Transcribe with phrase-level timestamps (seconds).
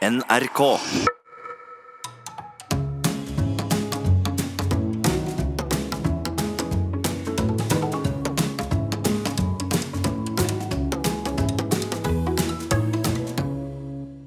[0.00, 0.60] NRK.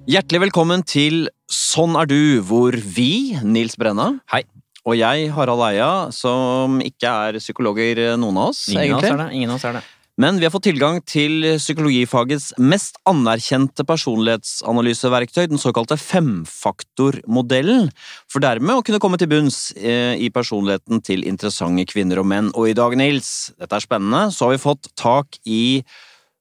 [0.06, 4.44] Hjertelig velkommen til Sånn er du, hvor vi, Nils Brenna Hei.
[4.86, 9.22] og jeg, Harald Eia, som ikke er psykologer, noen av oss, Ingen av oss er
[9.24, 9.30] det.
[9.40, 9.86] Ingen av oss er det.
[10.22, 17.90] Men vi har fått tilgang til psykologifagets mest anerkjente personlighetsanalyseverktøy, den såkalte femfaktormodellen,
[18.30, 22.54] for dermed å kunne komme til bunns eh, i personligheten til interessante kvinner og menn.
[22.54, 25.82] Og i dag, Nils, dette er spennende, så har vi fått tak i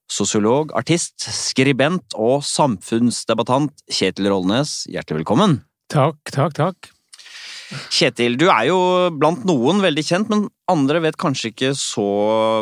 [0.05, 4.83] sosiolog, artist, skribent og samfunnsdebattant Kjetil Rollnes.
[4.85, 5.63] Hjertelig velkommen.
[5.89, 6.93] Takk, takk, takk.
[7.89, 8.79] Kjetil, du er jo
[9.17, 12.09] blant noen veldig kjent, men andre vet kanskje ikke så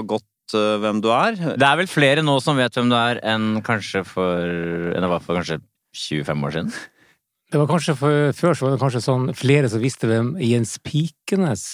[0.08, 0.24] godt
[0.54, 1.38] hvem du er.
[1.60, 5.12] Det er vel flere nå som vet hvem du er, enn kanskje for enn det
[5.12, 5.62] var for kanskje
[5.98, 6.74] 25 år siden?
[7.52, 10.78] Det var kanskje for, Før så var det kanskje sånn flere som visste hvem Jens
[10.86, 11.66] Pikenes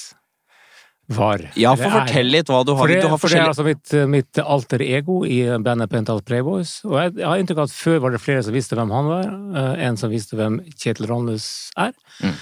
[1.08, 1.44] var.
[1.56, 2.82] Ja, for fortell litt hva du har.
[2.82, 6.20] For det, du har for det er altså mitt, mitt alter ego i bandet Pental
[6.26, 6.80] Playboys.
[6.88, 9.12] Og jeg, jeg har inntrykk av at før var det flere som visste hvem han
[9.12, 9.30] var,
[9.62, 11.48] eh, enn som visste hvem Kjetil Ronnes
[11.80, 11.94] er.
[12.20, 12.34] Mm.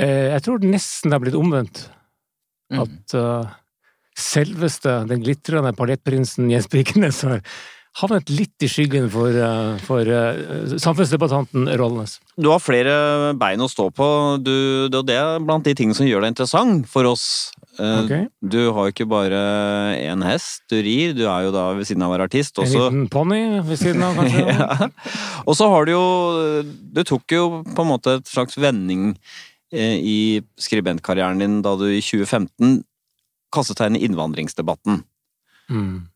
[0.00, 1.82] Eh, jeg tror nesten det har blitt omvendt.
[2.72, 2.84] Mm.
[2.86, 3.52] At eh,
[4.22, 7.44] selveste, den glitrende paljettprinsen Jens Birkenes har
[7.98, 12.18] havnet litt i skyggen for, eh, for eh, samfunnsdebattanten Rollnes.
[12.38, 14.06] Du har flere bein å stå på,
[14.42, 17.50] du, det, er blant de tingene som gjør deg interessant for oss.
[17.80, 18.26] Okay.
[18.42, 19.38] Du har jo ikke bare
[19.96, 22.68] én hest du rir, du er jo da ved siden av å være artist En
[22.68, 24.42] liten ponni ved siden av, kanskje?
[24.50, 24.88] ja.
[25.46, 26.02] Og så har du jo
[26.92, 29.14] Du tok jo på en måte et slags vending
[29.72, 30.18] eh, i
[30.60, 32.82] skribentkarrieren din da du i 2015
[33.50, 35.02] i innvandringsdebatten.
[35.70, 36.08] Mm.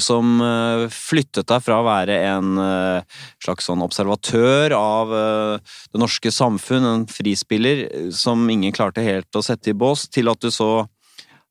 [0.00, 6.00] som eh, flyttet deg fra å være en eh, slags sånn observatør av eh, det
[6.00, 10.48] norske samfunn, en frispiller som ingen klarte helt å sette i bås, til at du
[10.48, 10.86] så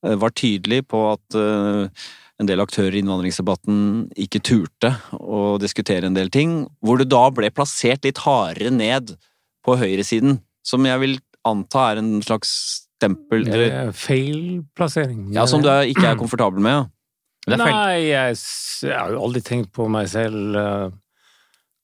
[0.01, 3.75] var tydelig på at en del aktører i innvandringsdebatten
[4.17, 9.13] ikke turte å diskutere en del ting, hvor du da ble plassert litt hardere ned
[9.61, 12.55] på høyresiden, som jeg vil anta er en slags
[13.01, 15.31] stempel eller, Feil feilplassering.
[15.33, 16.89] ja, som du er, ikke er komfortabel med.
[17.49, 17.55] Ja.
[17.55, 17.57] Er.
[17.57, 18.35] Nei, jeg,
[18.85, 20.91] jeg har jo aldri tenkt på meg selv uh,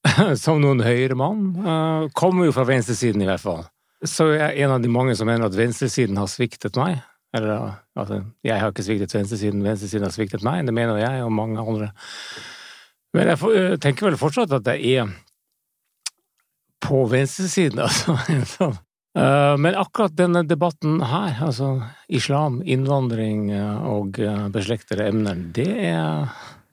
[0.38, 1.40] som noen høyremann.
[1.58, 3.64] Uh, kommer jo fra venstresiden, i hvert fall.
[4.06, 7.00] Så jeg er en av de mange som mener at venstresiden har sviktet meg.
[7.34, 10.62] Eller uh, altså, jeg har ikke sviktet venstresiden, venstresiden har sviktet meg.
[10.70, 11.90] Det mener jeg og mange andre.
[13.16, 15.10] Men jeg for- eh, tenker vel fortsatt at jeg er
[16.86, 18.14] på venstresiden, altså.
[18.30, 18.78] en sånn.
[19.18, 21.72] Eh, Men akkurat denne debatten her, altså
[22.08, 26.28] islam, innvandring eh, og eh, beslektede emner, det er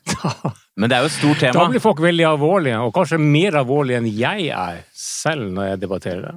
[0.12, 0.34] da,
[0.78, 1.54] Men det er jo et stort tema.
[1.58, 5.82] da blir folk veldig alvorlige, og kanskje mer alvorlige enn jeg er selv når jeg
[5.88, 6.36] debatterer det.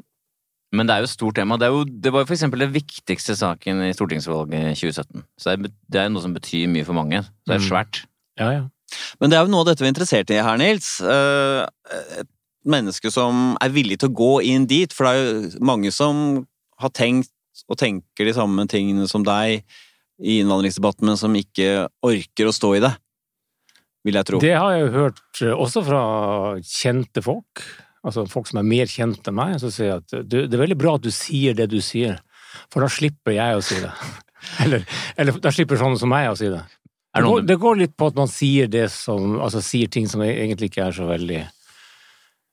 [0.72, 1.56] Men det er jo et stort tema.
[1.56, 5.22] Det, er jo, det var jo eksempel den viktigste saken i stortingsvalget i 2017.
[5.40, 7.22] Så det er, jo noe som betyr mye for mange.
[7.25, 7.69] Så det er Mm.
[7.70, 8.00] svært.
[8.38, 8.64] Ja, ja.
[9.20, 10.90] Men det er jo noe av dette vi er interessert i her, Nils.
[11.00, 11.64] Eh,
[12.20, 12.28] Et
[12.70, 16.44] menneske som er villig til å gå inn dit, for det er jo mange som
[16.78, 17.32] har tenkt
[17.66, 19.64] og tenker de samme tingene som deg
[20.18, 22.92] i innvandringsdebatten, men som ikke orker å stå i det.
[24.06, 24.40] Vil jeg tro.
[24.42, 26.02] Det har jeg jo hørt eh, også fra
[26.62, 27.64] kjente folk,
[28.06, 30.96] altså folk som er mer kjent enn meg, som sier at det er veldig bra
[30.98, 32.20] at du sier det du sier,
[32.72, 33.92] for da slipper jeg å si det.
[34.62, 34.84] Eller,
[35.18, 36.60] eller da slipper sånne som meg å si det.
[37.10, 40.22] Det går, det går litt på at man sier det som Altså sier ting som
[40.22, 41.40] egentlig ikke er så veldig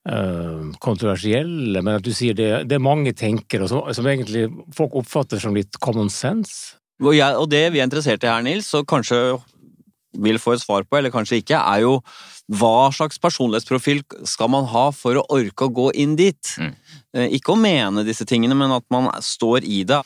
[0.06, 4.46] kontroversielle, men at du sier det, det mange tenker, som, som egentlig
[4.78, 6.76] folk oppfatter som litt common sense.
[7.02, 9.18] Og, jeg, og det vi er interessert i her, Nils, og kanskje
[10.22, 11.98] vil få et svar på, eller kanskje ikke, er jo
[12.56, 16.54] hva slags personlighetsprofil skal man ha for å orke å gå inn dit?
[16.62, 16.72] Mm.
[17.18, 20.04] Eh, Ikke å mene disse tingene, men at man står i det.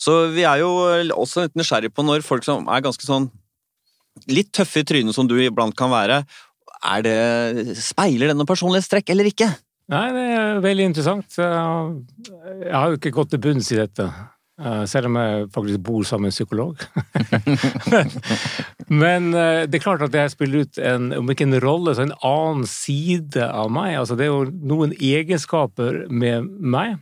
[0.00, 0.72] Så vi er jo
[1.14, 3.28] også litt nysgjerrige på når folk som er ganske sånn
[4.28, 6.22] litt tøffe i trynet som du iblant kan være,
[6.82, 9.48] er det, speiler det noen personlighetstrekk eller ikke?
[9.92, 11.36] Nei, det er veldig interessant.
[11.36, 14.06] Jeg har jo ikke gått til bunns i dette,
[14.62, 16.84] eh, selv om jeg faktisk bor sammen med en psykolog.
[19.02, 22.06] men, eh, det er klart at jeg spiller ut en, om ikke en rolle, så
[22.06, 23.98] en annen side av meg.
[24.00, 26.96] Altså, det er jo noen egenskaper med meg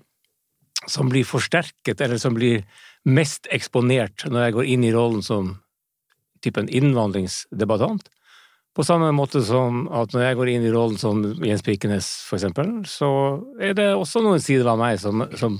[0.88, 2.64] som blir forsterket, eller som blir
[3.08, 5.54] mest eksponert når jeg går inn i rollen som
[6.44, 8.08] typen en innvandringsdebattant.
[8.76, 12.38] På samme måte som at når jeg går inn i rollen som Jens Pikenes, for
[12.38, 13.10] eksempel, så
[13.58, 15.58] er det også noen sider av meg som, som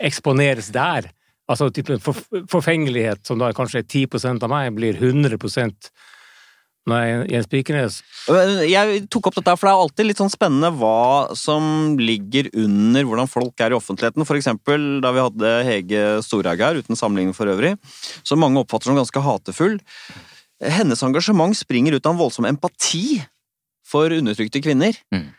[0.00, 1.08] eksponeres der.
[1.50, 2.20] Altså typen for,
[2.52, 5.90] forfengelighet, som da kanskje er 10% av meg, blir 100%
[6.88, 7.98] Nei, Jens Pikenes.
[8.66, 13.04] Jeg tok opp dette, for det er alltid litt sånn spennende hva som ligger under
[13.06, 14.24] hvordan folk er i offentligheten.
[14.26, 17.74] For eksempel da vi hadde Hege Storhaug her, uten sammenligning for øvrig,
[18.24, 19.76] som mange oppfatter som ganske hatefull.
[20.60, 23.20] Hennes engasjement springer ut av en voldsom empati
[23.86, 24.96] for undertrykte kvinner.
[25.14, 25.30] Mm.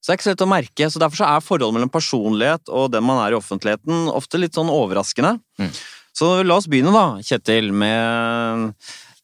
[0.00, 0.86] Så det er ikke så lett å merke.
[0.92, 4.54] så Derfor så er forholdet mellom personlighet og den man er i offentligheten, ofte litt
[4.54, 5.36] sånn overraskende.
[5.58, 5.72] Mm.
[6.16, 8.70] Så la oss begynne, da, Kjetil, med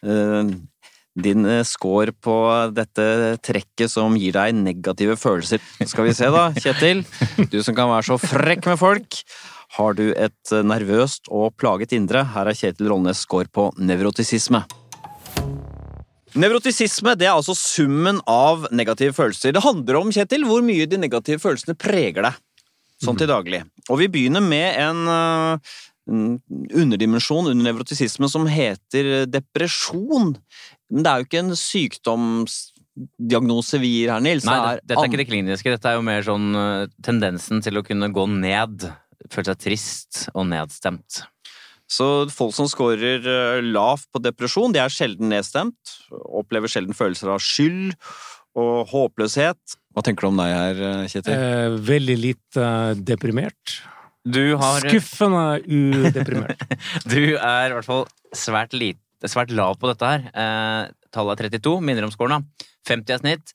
[0.03, 0.51] øh,
[1.23, 2.35] din eh, score på
[2.75, 3.07] dette
[3.45, 5.63] trekket som gir deg negative følelser.
[5.93, 7.05] Skal vi se, da, Kjetil.
[7.53, 9.23] Du som kan være så frekk med folk.
[9.79, 12.27] Har du et eh, nervøst og plaget indre?
[12.35, 14.67] Her er Kjetil Rollnes score på nevrotisisme.
[16.39, 19.53] Nevrotisisme det er altså summen av negative følelser.
[19.53, 22.35] Det handler om, Kjetil, hvor mye de negative følelsene preger deg
[23.03, 23.61] sånn til daglig.
[23.91, 25.57] Og vi begynner med en, uh,
[26.09, 30.37] underdimensjon under nevrotisisme som heter depresjon.
[30.91, 34.45] Men det er jo ikke en sykdomsdiagnose vi gir her, Nils.
[34.49, 35.75] Nei, Det det, dette er ikke det kliniske.
[35.77, 38.75] Dette er jo mer sånn uh, tendensen til å kunne gå ned.
[39.31, 41.13] Føle seg trist og nedstemt.
[41.93, 45.97] Så folk som scorer eh, lavt på depresjon, de er sjelden nedstemt.
[46.11, 47.93] Opplever sjelden følelser av skyld
[48.59, 49.77] og håpløshet.
[49.93, 51.37] Hva tenker du om deg her, eh, Kjetil?
[51.37, 53.81] Eh, veldig litt eh, deprimert.
[54.23, 56.61] Du har Skuffende udeprimert.
[57.13, 58.07] Du er i hvert fall
[58.37, 60.29] svært, lite, svært lav på dette her.
[60.31, 62.47] Eh, tallet er 32, minner om scoren
[62.89, 63.53] 50 er snitt.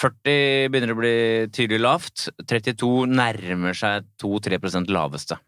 [0.00, 1.16] 40 begynner å bli
[1.56, 2.28] tydelig lavt.
[2.44, 5.38] 32 nærmer seg 2-3% laveste.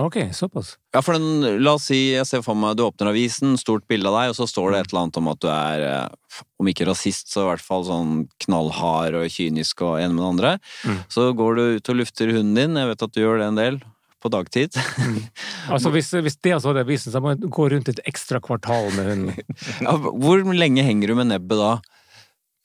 [0.00, 0.78] Ok, såpass.
[0.94, 4.08] Ja, for den, la oss si, jeg ser for meg du åpner avisen, stort bilde
[4.08, 6.70] av deg, og så står det et eller annet om at du er, eh, om
[6.70, 8.14] ikke rasist, så i hvert fall sånn
[8.46, 10.52] knallhard og kynisk og en med den andre.
[10.88, 11.02] Mm.
[11.12, 13.60] Så går du ut og lufter hunden din, jeg vet at du gjør det en
[13.60, 13.76] del,
[14.22, 14.78] på dagtid.
[15.72, 19.10] Altså, hvis, hvis det hadde avisen, så må jeg gå rundt et ekstra kvartal med
[19.12, 19.52] hunden.
[19.84, 21.74] Ja, hvor lenge henger du med nebbet da?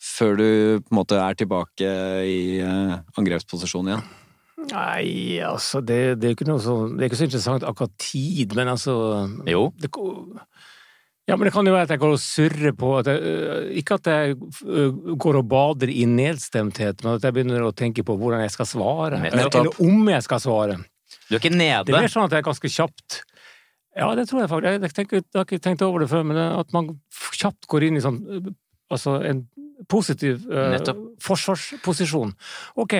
[0.02, 0.48] Før du
[0.80, 1.92] på en måte er tilbake
[2.24, 4.08] i eh, angrepsposisjon igjen?
[4.58, 8.96] Nei, altså, det, det er så Det er ikke så interessant akkurat tid, men altså
[9.46, 9.72] Jo.
[9.78, 9.92] det,
[11.28, 13.72] ja, men det kan jo være at jeg går og surrer på at jeg, øh,
[13.78, 18.04] Ikke at jeg øh, går og bader i nedstemthet, men at jeg begynner å tenke
[18.08, 19.20] på hvordan jeg skal svare.
[19.28, 20.78] Eller, eller om jeg skal svare.
[21.28, 23.22] Du er ikke Det er mer sånn at jeg er ganske kjapt
[23.98, 24.88] Ja, det tror jeg faktisk.
[24.88, 26.96] Jeg, tenker, jeg har ikke tenkt over det før, men at man
[27.36, 28.50] kjapt går inn i sånn øh,
[28.88, 29.42] Altså en
[29.92, 30.78] positiv uh,
[31.22, 32.32] forsvarsposisjon.
[32.80, 32.94] Ok.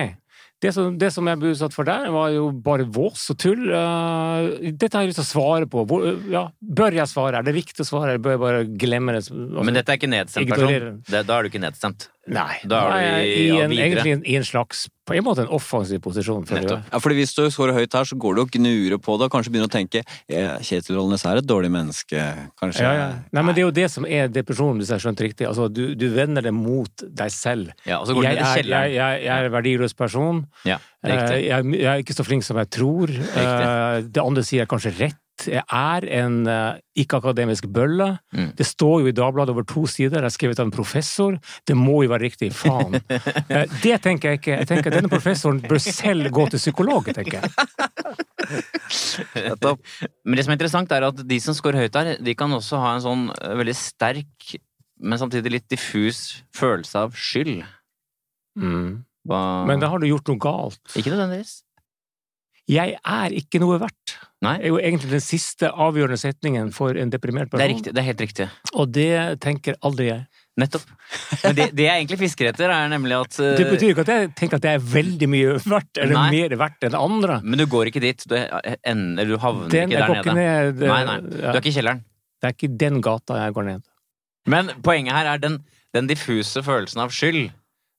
[0.58, 3.68] Det som, det som jeg ble utsatt for der, var jo bare vås og tull.
[3.70, 5.84] Eh, dette har jeg lyst til å svare på.
[5.86, 7.38] Hvor, ja, bør jeg svare?
[7.38, 9.20] Er det viktig å svare, eller bør jeg bare glemme det?
[9.22, 10.98] Altså, Men dette er ikke nedstemt person.
[11.06, 12.08] Det, da er du ikke nedstemt.
[12.28, 12.58] Nei.
[12.68, 14.02] da er du i- i en, videre.
[14.04, 16.44] egentlig i en slags På en måte en offensiv posisjon.
[16.46, 19.24] For Ja, fordi hvis du scorer høyt her, så går du og gnurer på det,
[19.24, 22.20] og kanskje begynner å tenke «Eh, Kjetil Rollnes er et dårlig menneske,
[22.60, 22.82] kanskje.
[22.84, 23.06] Ja, ja.
[23.32, 25.46] Nei, men det er jo det som er depresjonen, hvis jeg har skjønt riktig.
[25.48, 27.72] Altså, du, du vender det mot deg selv.
[27.86, 30.44] Ja, og så går Jeg ned i er, jeg, jeg, jeg er en verdiløs person.
[30.68, 31.40] Ja, det er Eh.
[31.48, 33.08] Jeg, jeg er ikke så flink som jeg tror.
[33.08, 35.16] Eh, Det andre sier jeg kanskje rett.
[35.46, 38.18] Er en eh, ikke-akademisk bølle.
[38.34, 38.48] Mm.
[38.58, 40.18] Det står jo i Dagbladet over to sider.
[40.20, 41.38] det er skrevet av en professor.
[41.68, 42.50] Det må jo være riktig.
[42.56, 42.98] Faen.
[43.48, 44.56] Eh, Det tenker jeg ikke.
[44.58, 47.48] Jeg tenker at Denne professoren bør selv gå til psykolog, tenker jeg.
[50.24, 52.80] Men det som er interessant, er at de som scorer høyt der, de kan også
[52.82, 54.54] ha en sånn eh, veldig sterk,
[54.98, 57.62] men samtidig litt diffus følelse av skyld.
[58.58, 59.04] Mm.
[59.28, 59.40] Hva...
[59.68, 60.80] Men da har du gjort noe galt.
[60.98, 61.60] Ikke nødvendigvis.
[62.68, 64.16] Jeg er ikke noe verdt.
[64.44, 67.72] Nei, Det er jo egentlig den siste avgjørende setningen for en deprimert det er person.
[67.76, 67.94] riktig.
[67.94, 68.48] Det er helt riktig.
[68.74, 70.26] Og det tenker aldri jeg.
[70.58, 70.84] Nettopp.
[71.44, 74.08] Men det, det jeg egentlig fisker etter, er nemlig at uh, Det betyr ikke at
[74.10, 76.30] jeg tenker at jeg er veldig mye verdt, eller Nei.
[76.34, 77.36] mer verdt enn andre.
[77.46, 78.24] Men du går ikke dit.
[78.26, 80.72] Du, ender, du havner Den, ikke der nede.
[80.74, 80.82] ned.
[80.90, 81.18] Nei, nei.
[81.30, 82.02] Du er ikke i kjelleren.
[82.42, 83.86] det er ikke den gata jeg går ned.
[84.50, 85.60] Men poenget her er den,
[85.94, 87.48] den diffuse følelsen av skyld,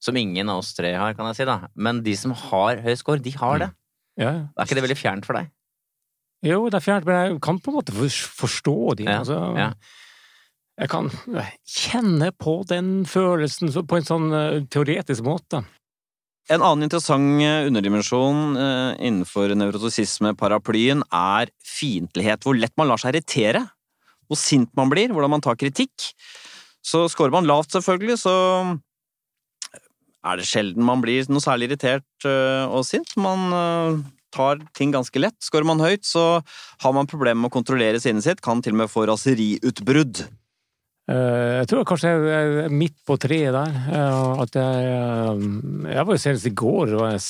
[0.03, 1.57] som ingen av oss tre har, kan jeg si, da.
[1.75, 3.71] Men de som har høy score, de har det.
[4.19, 4.43] Ja, ja.
[4.53, 5.49] Er ikke det veldig fjernt for deg?
[6.45, 9.07] Jo, det er fjernt, men jeg kan på en måte forstå de.
[9.09, 9.71] Ja, Altså, ja.
[10.79, 11.09] Jeg kan
[11.67, 15.65] kjenne på den følelsen på en sånn eh, teoretisk måte.
[16.49, 22.47] En annen interessant eh, underdimensjon eh, innenfor nevrotosisme-paraplyen er fiendtlighet.
[22.47, 23.65] Hvor lett man lar seg irritere.
[24.31, 26.13] Hvor sint man blir, hvordan man tar kritikk.
[26.85, 28.33] Så scorer man lavt, selvfølgelig, så
[30.25, 33.13] er det sjelden man blir noe særlig irritert eh, og sint.
[33.19, 34.01] Man eh,
[34.35, 35.37] tar ting ganske lett.
[35.45, 36.41] Skårer man høyt, så
[36.83, 40.25] har man problemer med å kontrollere sinnet sitt, kan til og med få raseriutbrudd.
[41.09, 43.71] Eh, Jeg tror kanskje jeg er midt på treet der.
[43.95, 45.45] eh, At jeg eh,
[45.95, 47.23] Jeg var jo senest i går var jeg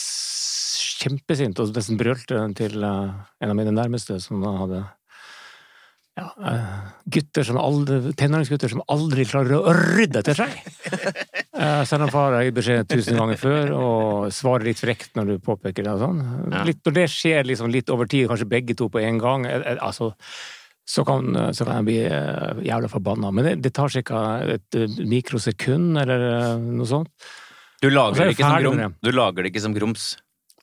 [1.00, 4.81] kjempesint og nesten brølte til en av mine nærmeste som hadde
[6.19, 6.25] ja,
[7.08, 10.58] gutter som aldri, tenåringsgutter som aldri klarer å rydde etter seg.
[11.60, 15.34] Eh, Selv om far har gitt beskjed tusen ganger før, og svarer litt frekt når
[15.34, 16.22] du påpeker det og sånn.
[16.54, 16.63] Ja.
[16.68, 19.60] Litt, når det skjer liksom litt over tid, kanskje begge to på en gang, eh,
[19.74, 20.13] eh, altså
[20.89, 23.30] så kan, så kan jeg bli eh, jævla forbanna.
[23.36, 24.24] Men det, det tar ca.
[24.56, 27.12] et mikrosekund, eller noe sånt.
[27.80, 30.16] Du lager, er ferdig du lager det ikke som grums.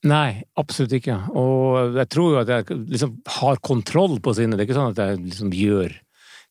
[0.06, 1.14] Nei, absolutt ikke.
[1.38, 4.58] Og jeg tror jo at jeg liksom har kontroll på sinnet.
[4.58, 5.94] Det er ikke sånn at jeg liksom gjør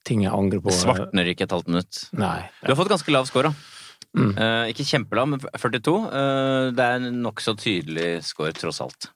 [0.07, 0.73] ting jeg angrer på.
[0.73, 2.01] Svartner ikke et halvt minutt.
[2.17, 2.39] Nei.
[2.63, 3.74] Du har fått ganske lav score, da.
[4.15, 4.31] Mm.
[4.37, 5.95] Uh, ikke kjempelav, men 42.
[6.07, 9.09] Uh, det er en nokså tydelig score, tross alt.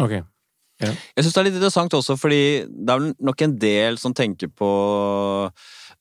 [0.00, 0.18] Ok.
[0.78, 2.40] Jeg syns det er litt interessant også, fordi
[2.70, 4.68] det er vel nok en del som tenker på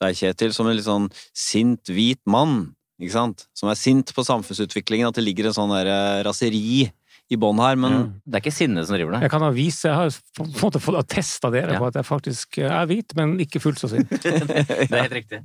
[0.04, 2.76] deg, Kjetil, som en litt sånn sint, hvit mann.
[3.02, 3.48] Ikke sant?
[3.58, 5.10] Som er sint på samfunnsutviklingen.
[5.10, 6.88] At det ligger en sånn der eh, raseri
[7.30, 7.78] i bånn her.
[7.78, 8.06] Men Ja.
[8.26, 9.24] Det er ikke sinnet som driver det.
[9.26, 11.82] Jeg kan ha vise, jeg har på en måte fått attest av dere Ja.
[11.82, 14.10] på at jeg faktisk er hvit, men ikke fullt så sint.
[14.22, 15.42] Det er helt riktig.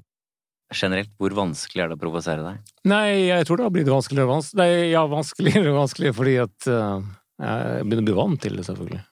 [0.72, 2.74] Generelt, hvor vanskelig er det å provosere deg?
[2.88, 4.62] Nei, jeg tror det har blitt vanskeligere og vanskeligere.
[4.62, 7.08] Nei, ja, vanskeligere og vanskeligere fordi at uh,
[7.42, 9.02] jeg begynner å bli vant til det, selvfølgelig.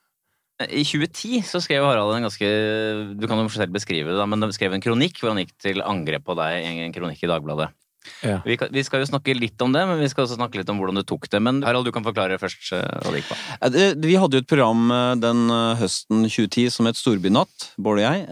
[0.61, 2.49] I 2010 så skrev Harald en ganske
[3.17, 5.55] Du kan jo selv beskrive det, da, men de skrev en kronikk hvor han gikk
[5.57, 7.71] til angrep på deg i en kronikk i Dagbladet.
[8.25, 8.40] Ja.
[8.45, 10.71] Vi, kan, vi skal jo snakke litt om det, men vi skal også snakke litt
[10.73, 11.40] om hvordan du tok det.
[11.45, 13.38] Men Harald, du kan forklare først eh, hva det gikk på.
[14.07, 18.04] Vi hadde jo et program eh, den eh, høsten 2010 som het Storbynatt, Bård og
[18.04, 18.25] jeg,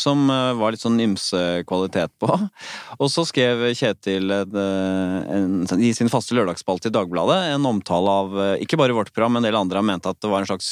[0.00, 2.30] som var litt sånn ymse kvalitet på.
[3.02, 8.38] Og så skrev Kjetil et, en, i sin faste lørdagsspalte i Dagbladet en omtale av
[8.62, 9.80] ikke bare vårt program, men en del andre.
[9.80, 10.70] har ment at det var en slags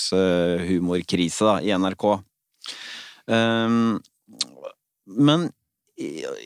[0.68, 2.08] humorkrise da, i NRK.
[3.26, 3.98] Um,
[5.06, 5.48] men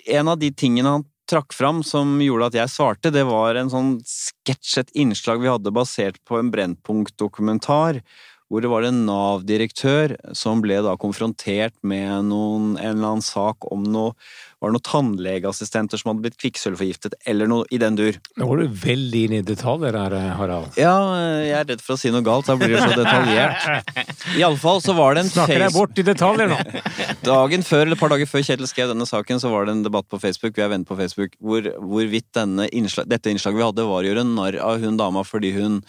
[0.07, 3.71] en av de tingene han trakk fram som gjorde at jeg svarte, det var en
[3.73, 8.01] sånn sketsj, et innslag vi hadde basert på en Brennpunkt-dokumentar,
[8.51, 13.69] hvor det var en Nav-direktør som ble da konfrontert med noen, en eller annen sak
[13.71, 14.17] om noe
[14.61, 18.19] var det noen tannlegeassistenter som hadde blitt kvikksølvforgiftet, eller noe i den dur.
[18.37, 20.77] Nå går du veldig inn i detaljer her, Harald.
[20.77, 20.93] Ja,
[21.41, 24.05] jeg er redd for å si noe galt, da blir det så detaljert.
[24.37, 26.61] Iallfall så var det en Snakker face- bort i detaljer nå?
[27.31, 29.85] Dagen før, eller et par dager før Kjetil skrev denne saken, så var det en
[29.87, 33.69] debatt på Facebook, vi er venner på Facebook, hvor, hvorvidt denne innslag, dette innslaget vi
[33.71, 35.81] hadde, var å gjøre narr av hun dama fordi hun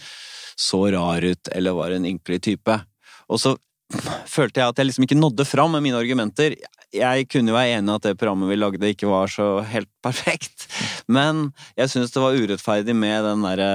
[0.60, 2.78] så rar ut, eller var en ynkelig type.
[3.32, 3.56] Og så
[4.30, 6.56] følte jeg at jeg liksom ikke nådde fram med mine argumenter.
[6.96, 9.90] Jeg kunne jo være enig i at det programmet vi lagde ikke var så helt
[10.04, 10.68] perfekt,
[11.12, 13.70] men jeg syns det var urettferdig med den derre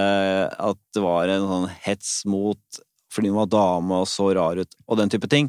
[0.53, 2.83] at det var en sånn hets mot
[3.17, 5.47] fordi hun var dame og så rar ut, og den type ting.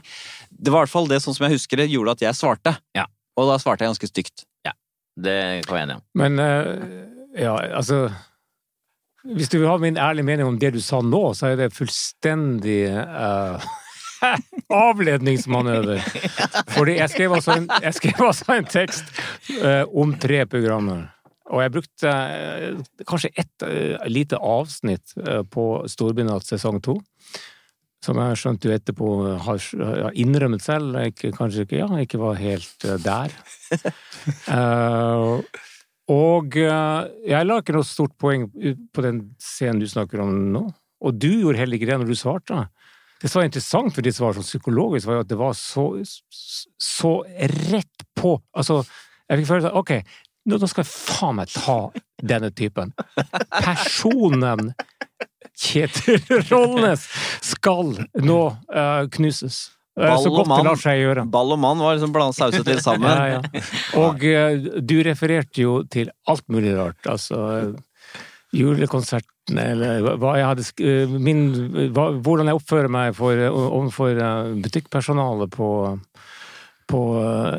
[0.47, 2.71] Det var i hvert fall det, sånn som jeg husker det, gjorde at jeg svarte.
[2.95, 3.03] Ja.
[3.35, 4.45] Og da svarte jeg ganske stygt.
[5.17, 6.03] Det kan jeg enig om.
[6.21, 8.05] Men eh, ja, altså
[9.25, 11.73] Hvis du vil ha min ærlige mening om det du sa nå, så er det
[11.75, 13.65] fullstendig uh,
[14.87, 16.01] avledningsmanøver.
[16.75, 19.11] Fordi jeg skrev altså en, skrev altså en tekst
[19.59, 21.07] uh, om tre programmer.
[21.47, 23.67] Og jeg brukte uh, kanskje ett
[24.11, 25.17] lite avsnitt
[25.51, 26.99] på Storbynatt sesong to.
[28.05, 29.07] Som jeg skjønte jo etterpå
[29.43, 29.63] har
[30.15, 33.33] innrømmet selv, jeg, kanskje ikke, ja, ikke var helt der.
[34.47, 35.61] Eh,
[36.11, 38.47] og eh, jeg la ikke noe stort poeng
[38.95, 40.63] på den scenen du snakker om nå.
[41.03, 42.61] Og du gjorde heller ikke det når du svarte.
[43.21, 45.89] Det som var interessant for svar som psykologisk, var jo at det var så,
[46.77, 47.13] så
[47.71, 48.37] rett på.
[48.53, 48.83] Altså,
[49.27, 49.93] jeg fikk følelsen av ok,
[50.47, 51.77] nå nå skal jeg faen meg ta
[52.23, 52.93] denne typen.
[53.57, 54.71] Personen
[55.57, 56.21] Kjetil
[56.51, 57.07] Rollnes
[57.43, 59.63] skal nå uh, knuses.
[59.97, 60.67] Ball og mann.
[61.33, 63.09] Ball og mann var liksom blandet sauset litt sammen.
[63.09, 63.63] Ja, ja.
[63.97, 67.01] Og eh, du refererte jo til alt mulig rart.
[67.09, 68.21] Altså eh,
[68.57, 71.41] julekonsertene, eller hva- jeg hadde eh, min,
[71.95, 74.21] hva, Hvordan jeg oppfører meg for, overfor
[74.63, 75.71] butikkpersonalet på
[76.87, 76.99] på,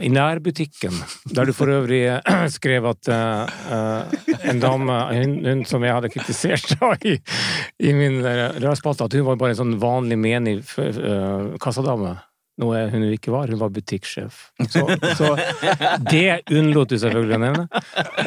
[0.01, 0.95] I nærbutikken,
[1.37, 2.01] der du for øvrig
[2.57, 4.15] skrev at eh,
[4.49, 7.19] en dame, hun, hun som jeg hadde kritisert da i,
[7.85, 12.15] i min rørspalte, at hun var bare en sånn vanlig menig uh, kassadame.
[12.59, 13.51] Noe hun ikke var.
[13.53, 14.49] Hun var butikksjef.
[14.69, 14.83] Så,
[15.19, 15.29] så
[16.11, 17.83] det unnlot du selvfølgelig å nevne.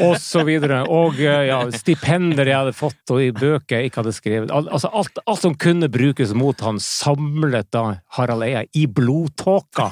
[0.06, 0.82] Og så videre.
[0.88, 4.54] Og eh, ja, stipender jeg hadde fått, og i bøker jeg ikke hadde skrevet.
[4.56, 7.84] Al altså alt, alt som kunne brukes mot han, samlet da
[8.18, 9.90] Harald Eia i blodtåka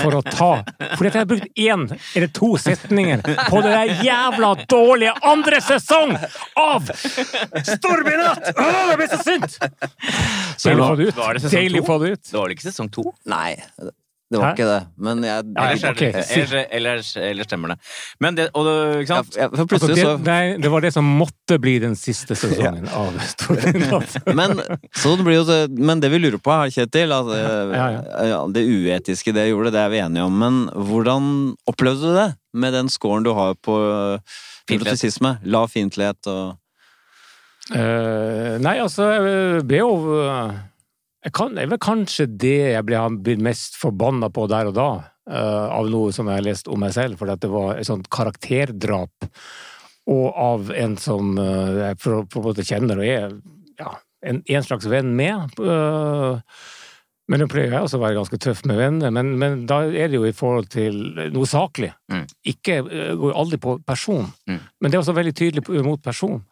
[0.00, 0.50] for å ta.
[0.94, 5.60] Fordi at jeg har brukt én eller to setninger på det der jævla dårlige andre
[5.64, 6.16] sesong
[6.60, 6.88] av
[7.68, 8.52] Storbynatt!
[8.56, 9.58] Åh, jeg blir så sint!
[10.64, 11.20] Deilig å få det ut.
[11.44, 12.24] Det Deilig å få det ut.
[12.24, 13.06] Det var vel ikke sesong to?
[13.30, 13.52] Nei.
[14.32, 14.52] Det var Hæ?
[14.56, 16.08] ikke det, men jeg, Nei, Ellers, okay.
[16.08, 17.76] ok, ellers, ellers, ellers stemmer det.
[18.24, 18.70] Men det, og
[19.02, 19.36] ikke sant?
[19.36, 22.88] ja, for Altså, det, så nei, det var det som måtte bli den siste sesongen
[22.88, 24.16] av Stortinget.
[24.40, 24.56] men,
[24.96, 28.24] så det blir jo det, men det vi lurer på her, Kjetil altså, eh, Ja,
[28.32, 30.40] ja, Det uetiske det gjorde, det er vi enige om.
[30.40, 31.30] Men hvordan
[31.70, 34.86] opplevde du det med den scoren du har på eh, Fiendtlighet.
[34.88, 35.36] nevrotisisme?
[35.44, 36.56] Lav fiendtlighet og
[37.72, 39.92] uh, nei, altså, jeg ble jo
[40.24, 40.73] eh, jeg
[41.32, 44.88] kan, Det er vel kanskje det jeg ble mest forbanna på der og da,
[45.30, 48.10] uh, av noe som jeg har lest om meg selv, fordi det var et sånt
[48.12, 49.30] karakterdrap,
[50.06, 53.30] og av en som uh, jeg på, på en måte kjenner og er
[53.80, 55.56] ja, en, en slags venn med.
[55.58, 56.40] Uh,
[57.24, 60.10] men nå pleier jeg også å være ganske tøff med venner, men, men da er
[60.12, 60.98] det jo i forhold til
[61.32, 61.88] noe saklig.
[62.12, 62.26] Mm.
[62.52, 64.58] Ikke, eh, går aldri på person, Mm.
[64.60, 66.42] men det er også veldig tydelig på- mot person.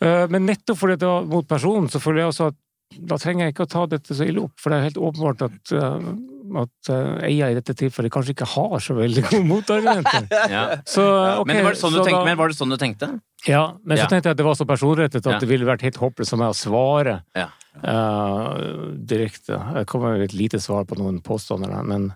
[0.00, 2.56] Eh, Men nettopp fordi det var mot personen, så føler jeg også at
[3.00, 4.52] da trenger jeg ikke å ta dette så ille opp.
[4.60, 6.08] For det er helt åpenbart at, eh,
[6.62, 6.90] at
[7.26, 10.26] eier i dette tilfellet kanskje ikke har så veldig gode motargumenter.
[10.54, 10.64] Ja.
[11.40, 13.10] okay, men, var det sånn du tenkte, da- men var det sånn du tenkte?
[13.48, 15.98] ja, men så tenkte jeg at det var så personrettet at det ville vært helt
[16.00, 17.48] håpløst for meg å svare Ja.
[17.82, 19.58] eh, direkte.
[19.80, 22.12] Jeg kommer med et lite svar på noen påstander, men,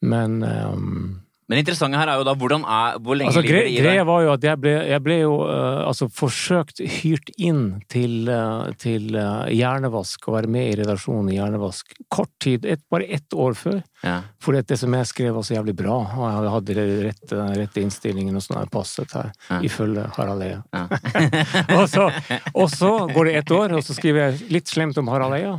[0.00, 3.64] men ehm, Men interessante her er jo da hvordan er, hvor lenge altså, ligger gre
[3.64, 7.32] det i Greia var jo at jeg ble, jeg ble jo uh, altså, forsøkt hyrt
[7.40, 11.96] inn til, uh, til uh, Hjernevask, å være med i redaksjonen i Hjernevask.
[12.12, 13.80] Kort tid, et, bare ett år før.
[14.04, 14.18] Ja.
[14.44, 17.82] Fordi at det som jeg skrev var så jævlig bra, og jeg hadde rette, rette
[17.86, 19.62] innstillingen og sånn passet her, Ja.
[19.64, 20.60] ifølge Harald Eia.
[20.76, 20.84] Ja.
[21.78, 22.10] og, så,
[22.52, 25.56] og så går det ett år, og så skriver jeg litt slemt om Harald Eia.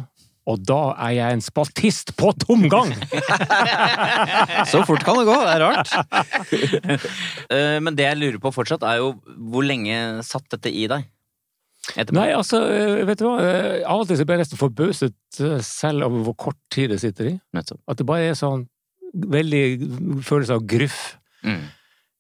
[0.47, 2.93] Og da er jeg en spaltist på tomgang!
[4.71, 5.91] Så fort kan det gå, det er rart.
[7.49, 9.11] Eh, Men det jeg lurer på fortsatt, er jo
[9.51, 11.05] hvor lenge satt dette i deg?
[11.95, 12.17] Etterpå.
[12.19, 13.37] Nei, altså, eh, vet du hva?
[13.41, 16.99] Eh, Av og til så blir jeg nesten forbauset selv over hvor kort tid det
[17.01, 17.33] sitter i.
[17.57, 17.81] Nettopp.
[17.89, 18.67] At det bare er sånn
[19.09, 19.63] veldig
[20.27, 20.99] følelse av gruff.
[21.41, 21.63] Mm.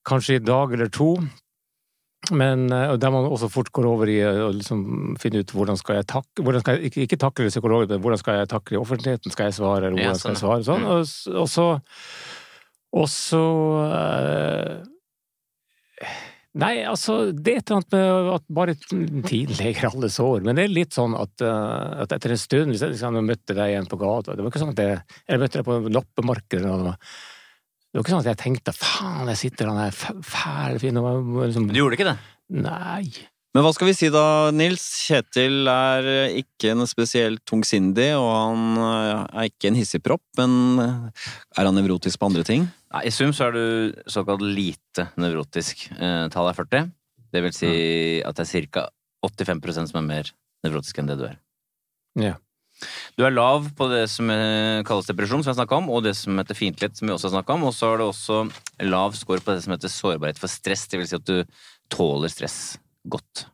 [0.09, 1.11] Kanskje i dag eller to.
[2.27, 5.79] Men eh, der man også fort går over i eh, å liksom finne ut hvordan
[5.79, 8.81] skal jeg takle hvordan skal jeg, ikke, ikke takle psykologen, men hvordan skal jeg takle
[8.81, 9.33] offentligheten?
[9.33, 10.67] Skal jeg svare, eller Ja, hvordan skal jeg sånn, svare?
[10.67, 10.83] Sånn.
[10.83, 10.91] Mm.
[10.93, 11.67] Og, og så
[12.99, 13.43] Og så
[13.87, 14.75] eh,
[16.59, 18.73] Nei, altså, det er et eller annet med at bare
[19.29, 20.41] tiden leger alle sår.
[20.43, 23.53] Men det er litt sånn at, uh, at etter en stund, hvis jeg liksom, møtte
[23.53, 24.95] deg igjen på gata Det var ikke sånn at jeg,
[25.29, 26.95] jeg møtte deg på loppemarkedet.
[27.89, 31.69] Det var ikke sånn at jeg tenkte faen, jeg sitter han er fæl fin liksom,
[31.71, 32.17] du gjorde ikke det?
[32.53, 33.09] Nei.
[33.57, 34.83] Men hva skal vi si da, Nils?
[35.07, 41.65] Kjetil er ikke en spesielt tungsindig, og han eh, er ikke en hissigpropp, men er
[41.65, 42.67] han nevrotisk på andre ting?
[42.93, 45.87] Nei, I sum så er du såkalt lite nevrotisk.
[45.97, 46.91] Eh, Tallet er 40.
[47.33, 47.71] Det vil si
[48.25, 48.85] at det er ca.
[49.25, 50.29] 85 som er mer
[50.65, 51.35] nevrotisk enn det du er.
[52.21, 52.37] Ja.
[53.17, 56.15] Du er lav på det som eh, kalles depresjon, som jeg snakka om, og det
[56.19, 57.67] som heter fiendtlighet, som vi også har snakka om.
[57.69, 58.41] Og så er du også
[58.87, 60.87] lav score på det som heter sårbarhet for stress.
[60.87, 61.43] Det vil si at du
[61.91, 62.59] tåler stress
[63.09, 63.47] godt.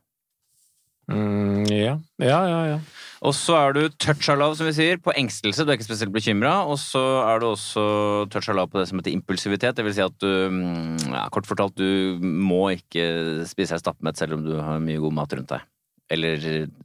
[1.06, 1.98] Mm, ja.
[2.18, 2.78] Ja, ja, ja.
[3.26, 5.64] Og så er du touch av lav, som vi sier, på engstelse.
[5.64, 6.58] Du er ikke spesielt bekymra.
[6.68, 7.84] Og så er du også
[8.32, 9.78] touch av lav på det som heter impulsivitet.
[9.78, 14.20] Det vil si at du, mm, ja, kort fortalt, du må ikke spise deg stappmett
[14.20, 15.70] selv om du har mye god mat rundt deg.
[16.12, 16.42] Eller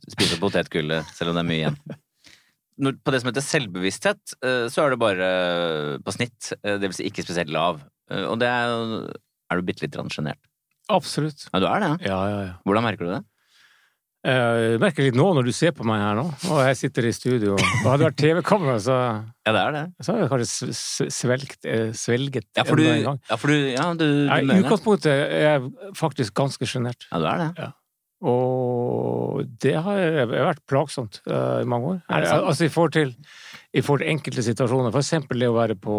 [0.09, 1.83] spise potetgullet selv om det er mye igjen.
[2.79, 5.27] På det som heter selvbevissthet, eh, så er det bare
[6.05, 6.53] på snitt.
[6.63, 7.81] eh, Det vil si ikke spesielt lav.
[8.09, 9.11] Eh, Og det er,
[9.51, 10.39] er du bitte litt sjenert.
[10.89, 11.47] Absolutt.
[11.53, 11.91] Ja, du er det.
[12.07, 12.07] ja.
[12.09, 12.53] Ja, ja, ja.
[12.65, 13.23] Hvordan merker du det?
[14.23, 17.11] Jeg merker litt nå når du ser på meg her nå, og jeg sitter i
[17.11, 17.55] studio.
[17.55, 18.97] Og hadde det vært TV-kamera, så,
[19.47, 19.81] Ja, det er det.
[20.05, 23.19] så hadde jeg kanskje svelgt, eh, svelget Ja, for du, enda en gang.
[23.31, 27.07] ja, for du, ja, du, du I utgangspunktet er jeg faktisk ganske sjenert.
[27.09, 27.71] Ja, du er det.
[28.21, 31.99] Og det har vært plagsomt uh, i mange år.
[32.05, 32.29] Det?
[32.37, 33.15] Altså i forhold til,
[33.73, 34.93] til enkelte situasjoner.
[34.93, 35.97] For eksempel det å være på,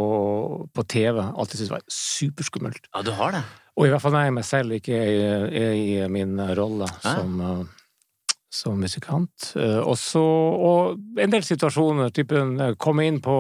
[0.71, 1.19] på TV.
[1.19, 2.87] Alltid syntes var superskummelt.
[2.93, 3.43] Ja, du har det.
[3.79, 6.89] Og i hvert fall når jeg meg selv ikke er i, er i min rolle
[7.01, 7.83] som, uh,
[8.53, 9.53] som musikant.
[9.57, 13.39] Uh, også, Og en del situasjoner, typen eh, komme inn på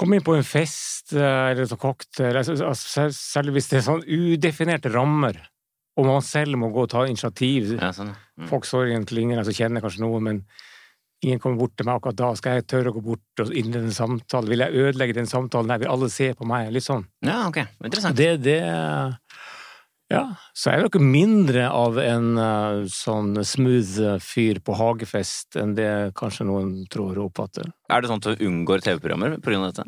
[0.00, 3.82] Komme inn på en fest eh, eller en cocktail, altså, altså, selv hvis det er
[3.84, 5.36] sånn udefinerte rammer,
[6.00, 8.14] og man selv må gå og ta initiativ Ja, sånn.
[8.40, 8.48] Mm.
[8.48, 10.42] Folk står en klingende, så kjenner kanskje noe, men
[11.20, 12.32] ingen kommer bort til meg akkurat da.
[12.38, 14.48] Skal jeg tørre å gå bort og innlede en samtale?
[14.50, 15.68] Vil jeg ødelegge den samtalen?
[15.68, 16.70] Nei, vil alle se på meg?
[16.72, 17.04] Litt sånn.
[17.26, 17.62] Ja, ok.
[17.84, 18.16] Interessant.
[18.16, 18.60] Det, det
[20.10, 20.24] Ja.
[20.56, 25.76] Så er jeg nok mindre av en uh, sånn smooth eh, fyr på hagefest enn
[25.76, 27.70] det kanskje noen tror og oppfatter.
[27.86, 29.86] Er det sånn at du unngår TV-programmer av dette?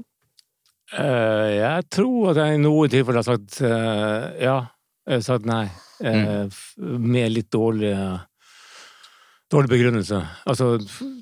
[0.92, 4.56] Uh, jeg tror at jeg i noen tilfeller har sagt uh, ja.
[5.08, 5.64] Jeg har sagt nei.
[6.02, 7.92] Eh, f- Med litt dårlig
[9.52, 10.18] Dårlig begrunnelse.
[10.48, 10.70] Altså,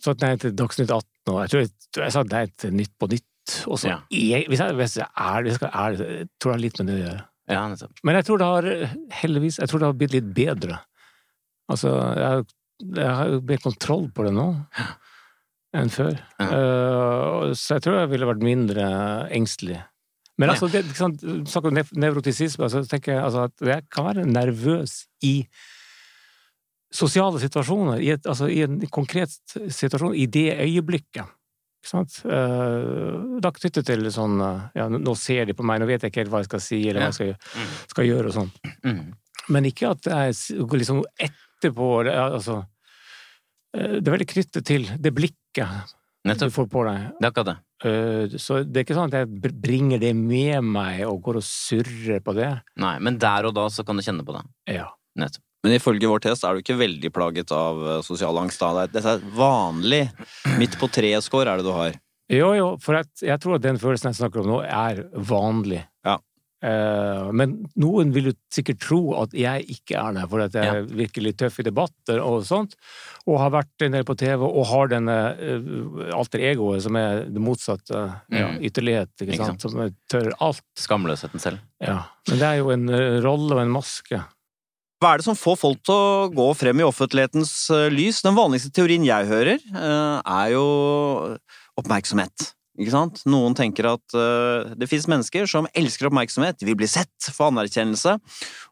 [0.04, 2.92] satt nei til Dagsnytt 18, og jeg tror jeg, tror jeg sa nei til Nytt
[3.00, 3.96] på Nytt Og så Ja.
[4.14, 5.96] jeg, hvis, jeg, hvis jeg er hvis jeg det har
[6.38, 7.24] tror litt med det å gjøre.
[7.50, 7.64] Ja.
[8.06, 8.68] Men jeg tror det har,
[9.24, 10.76] heldigvis, jeg tror det har blitt litt bedre.
[11.70, 11.90] Altså,
[12.20, 12.44] jeg,
[12.94, 14.46] jeg har mer kontroll på det nå
[15.74, 16.14] enn før.
[16.38, 16.46] Ja.
[16.50, 18.86] Uh, så jeg tror jeg ville vært mindre
[19.34, 19.80] engstelig.
[20.40, 21.18] Men altså, det, sånn,
[21.50, 25.34] snakk om nev- nevrotisisme, altså, tenker jeg altså, at jeg kan være nervøs i
[26.92, 31.28] sosiale situasjoner, i, et, altså, i en konkret situasjon, i det øyeblikket.
[31.90, 36.12] Eh, da knyttet til sånn eh, Ja, nå ser de på meg, nå vet jeg
[36.12, 37.70] ikke helt hva jeg skal si, eller hva jeg skal, Mm.
[37.94, 38.50] skal gjøre og sånn.
[38.84, 38.98] Mm.
[39.56, 40.34] Men ikke at jeg
[40.76, 42.58] liksom etterpå er Altså
[43.72, 45.96] eh, Det er veldig knyttet til det blikket
[46.36, 47.06] du får på deg.
[47.16, 47.56] Det er akkurat det.
[47.84, 51.46] Eh, Så det er ikke sånn at jeg bringer det med meg og går og
[51.46, 52.50] surrer på det.
[52.76, 54.44] Nei, men der og da så kan du kjenne på det.
[54.76, 54.88] Ja.
[55.18, 55.42] Nettopp.
[55.64, 58.60] Men ifølge vår test er du ikke veldig plaget av eh, sosial angst.
[58.60, 58.86] da.
[58.86, 60.02] Det er- Dette er vanlig.
[60.58, 61.92] Midt på tre-score er det du har.
[62.30, 65.82] Jo, jo, for jeg, jeg tror at den følelsen jeg snakker om nå, er vanlig.
[66.62, 70.64] Eh, men noen vil jo sikkert tro at jeg ikke er det, for at jeg
[70.68, 70.82] Ja.
[70.82, 72.74] virker litt tøff i debatter og sånt,
[73.26, 77.24] og har vært en del på TV, og har denne eh, alter egoet som er
[77.30, 77.94] det motsatte
[78.30, 78.60] ja, Mm.
[78.60, 79.62] ytterlighet, ikke, Ikke sant?
[79.62, 80.60] Som tør alt.
[80.76, 81.58] Skamløsheten selv.
[81.80, 82.02] Ja.
[82.28, 84.20] Men det er jo en eh, rolle og en maske.
[85.00, 88.20] Hva er det som får folk til å gå frem i offentlighetens eh, lys?
[88.20, 91.38] Den vanligste teorien jeg hører, eh, er jo
[91.80, 92.52] oppmerksomhet.
[92.80, 93.20] Ikke sant?
[93.28, 97.50] Noen tenker at uh, det finnes mennesker som elsker oppmerksomhet, de vil bli sett, få
[97.50, 98.14] anerkjennelse.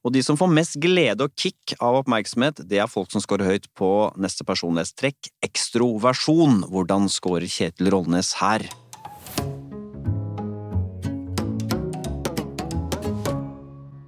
[0.00, 3.50] Og de som får mest glede og kick av oppmerksomhet, det er folk som scorer
[3.50, 6.62] høyt på neste personlighetstrekk, ekstroversjon.
[6.72, 8.64] Hvordan scorer Kjetil Rollnes her?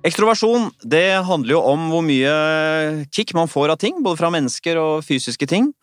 [0.00, 4.80] Ekstroversjon det handler jo om hvor mye kick man får av ting, både fra mennesker
[4.80, 5.74] og fysiske ting.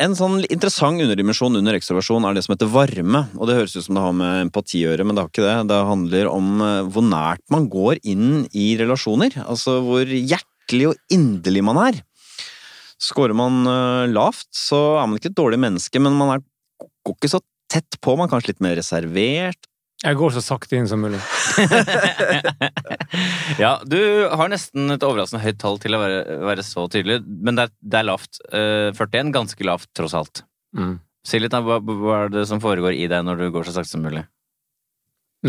[0.00, 3.20] En sånn interessant underdimensjon under ekstroversjon er det som heter varme.
[3.36, 5.44] og Det høres ut som det har med empati å gjøre, men det har ikke
[5.44, 5.56] det.
[5.68, 9.36] Det handler om eh, hvor nært man går inn i relasjoner.
[9.44, 12.00] Altså hvor hjertelig og inderlig man er.
[13.00, 16.46] Skårer man eh, lavt, så er man ikke et dårlig menneske, men man er,
[17.04, 18.16] går ikke så tett på.
[18.16, 19.69] Man er kanskje litt mer reservert.
[20.00, 21.18] Jeg går så sakte inn som mulig.
[23.60, 23.98] ja, du
[24.32, 27.74] har nesten et overraskende høyt tall til å være, være så tydelig, men det er,
[27.92, 28.40] det er lavt.
[28.48, 30.42] Uh, 41, ganske lavt, tross alt.
[30.76, 30.96] Mm.
[31.26, 31.60] Si litt, da.
[31.64, 34.24] Hva, hva er det som foregår i deg når du går så sakte som mulig?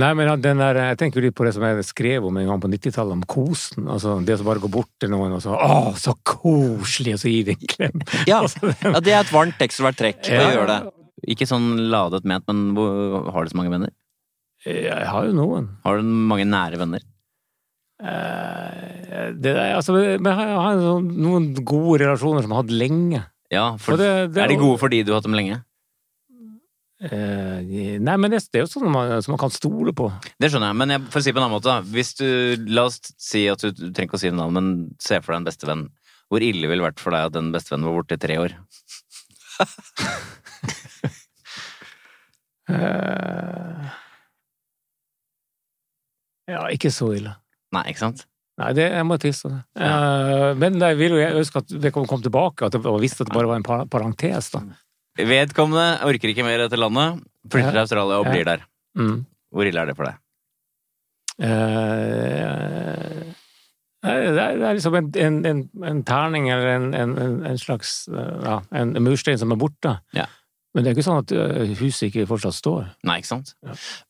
[0.01, 2.59] Nei, men den der, jeg tenker litt på det som jeg skrev om en gang
[2.63, 3.87] på 90-tallet, om kosen.
[3.91, 7.17] Altså det som bare går bort til noen og så Å, så koselig!
[7.17, 8.03] Og så gir de en klem.
[8.31, 8.39] Ja,
[8.83, 10.23] ja det er et varmt ekstrovert trekk.
[10.27, 10.51] Det Ja.
[10.55, 10.79] gjør det.
[11.35, 12.71] Ikke sånn ladet ment, men
[13.31, 13.91] har det så mange venner?
[14.65, 15.71] Jeg har jo noen.
[15.85, 17.01] Har du mange nære venner?
[18.01, 23.23] Eh, Det altså, jeg har, noen gode relasjoner som jeg har hatt lenge.
[23.51, 25.59] Ja, for det, det, Er de gode fordi du har hatt dem lenge?
[27.01, 30.11] Eh, nei, men det, det er jo sånn man, som man kan stole på.
[30.37, 31.77] Det skjønner jeg, men jeg, for å si det på en annen måte.
[31.95, 32.27] Hvis du,
[32.69, 34.69] la oss si at du, du trenger ikke å si navn, men
[35.01, 35.83] se for deg en bestevenn.
[36.31, 38.55] Hvor ille ville det vært for deg at den bestevennen var borte i tre år?
[42.71, 43.87] Eh,
[46.49, 47.35] ja, ikke så ille.
[47.73, 48.25] Nei, ikke sant?
[48.59, 49.59] Nei, det, jeg må tilstå det.
[49.81, 53.23] Eh, men jeg vil jo ønske at det kom, kom tilbake, at det, og visste
[53.23, 54.51] at det bare var en par, parentes.
[54.53, 54.59] da.
[55.17, 58.31] Vedkommende orker ikke mer dette landet, flytter til Australia og Ja.
[58.35, 58.65] blir der.
[58.97, 59.25] Mm.
[59.51, 60.17] Hvor ille er det for deg?
[61.41, 63.31] Uh,
[64.01, 67.57] det, er, det er liksom en, en, en, en terning eller en, en, en- en
[67.61, 69.91] slags eh, ja, en murstein som er borte.
[70.17, 70.25] Ja.
[70.71, 72.85] Men det er ikke sånn at eh, huset ikke fortsatt står.
[73.07, 73.53] Nei, ikke sant?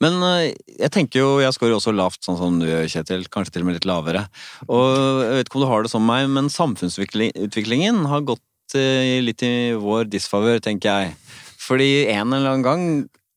[0.03, 3.25] Men øh, jeg tenker jo, jeg scorer jo også lavt, sånn som du gjør, Kjetil.
[3.33, 4.27] Kanskje til og med litt lavere.
[4.67, 9.17] Og jeg vet ikke om du har det som meg, men samfunnsutviklingen har gått øh,
[9.25, 11.17] litt i vår disfavør, tenker jeg.
[11.61, 12.85] Fordi en eller annen gang,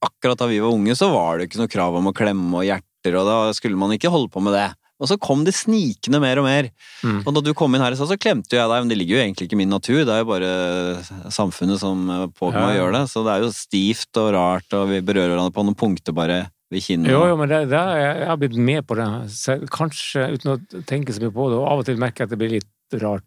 [0.04, 2.68] akkurat da vi var unge, så var det ikke noe krav om å klemme og
[2.68, 4.68] hjerter, og da skulle man ikke holde på med det.
[5.04, 6.70] Og så kom det snikende mer og mer.
[7.04, 7.20] Mm.
[7.22, 9.18] Og da du kom inn her i stad, så klemte jeg deg, men det ligger
[9.18, 10.00] jo egentlig ikke i min natur.
[10.02, 13.04] Det er jo bare samfunnet som øh, pågår meg å gjøre det.
[13.12, 16.40] Så det er jo stivt og rart, og vi berører hverandre på noen punkter bare
[16.72, 17.12] ved kinnet.
[17.12, 19.10] Jo, jo, men det, det er, jeg har blitt med på det.
[19.36, 22.30] Så kanskje uten å tenke så mye på det, og av og til merker jeg
[22.30, 23.26] at det blir litt rart.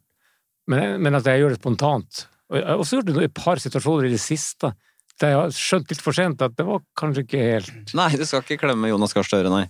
[0.67, 2.25] Men, men at jeg gjør det spontant.
[2.51, 4.73] Og jeg har også gjort det i et par situasjoner i det siste.
[5.21, 8.43] Jeg har skjønt litt for sent at det var kanskje ikke helt Nei, du skal
[8.45, 9.63] ikke klemme Jonas Gahr Støre, nei.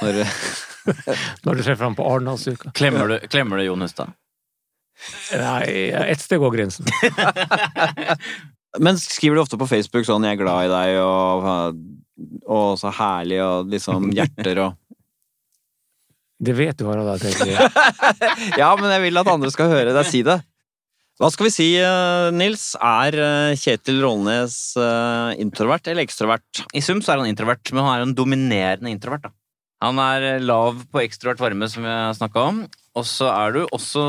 [0.00, 0.20] Når,
[1.44, 2.72] Når du treffer ham på Arendalsuka.
[2.76, 4.06] Klemmer du, klemmer du Jonas da?
[5.34, 6.86] Nei, ett sted går grensen.
[8.84, 11.82] men skriver du ofte på Facebook sånn 'jeg er glad i deg' og,
[12.46, 14.78] og så herlig og liksom hjerter og
[16.44, 17.22] Det vet du, Harald.
[17.22, 20.40] jeg ikke- Ja, men jeg vil at andre skal høre deg si det.
[21.20, 22.72] Hva skal vi si, eh, Nils?
[22.82, 26.64] Er eh, Kjetil Rollnes eh, introvert eller ekstrovert?
[26.74, 29.28] I sum så er han introvert, men han er jo en dominerende introvert.
[29.28, 29.30] da.
[29.84, 32.64] Han er lav på ekstrovert varme, som vi har snakka om.
[32.98, 34.02] Og så er du også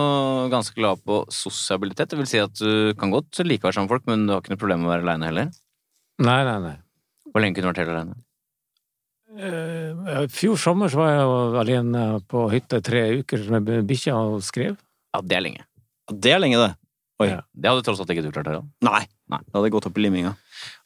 [0.54, 2.10] ganske lav på sosialitet.
[2.10, 4.34] Det vil si at du kan godt like å være sammen med folk, men du
[4.34, 5.52] har ikke noe problem med å være aleine heller.
[6.26, 6.76] Nei, nei, nei.
[7.30, 8.18] Hvor lenge kunne du vært helt aleine?
[9.36, 14.16] Eh, I fjor sommer så var jeg alene på hytta i tre uker med bikkja
[14.16, 14.78] og skrev.
[15.14, 15.66] Ja, det er lenge.
[16.10, 16.74] Det er lenge, det.
[17.24, 17.30] Oi.
[17.30, 17.42] Ja.
[17.56, 18.68] Det hadde tross alt ikke du klart, Harald.
[18.84, 19.06] Nei.
[19.32, 19.40] Nei.
[19.46, 20.34] Det hadde gått opp i liminga.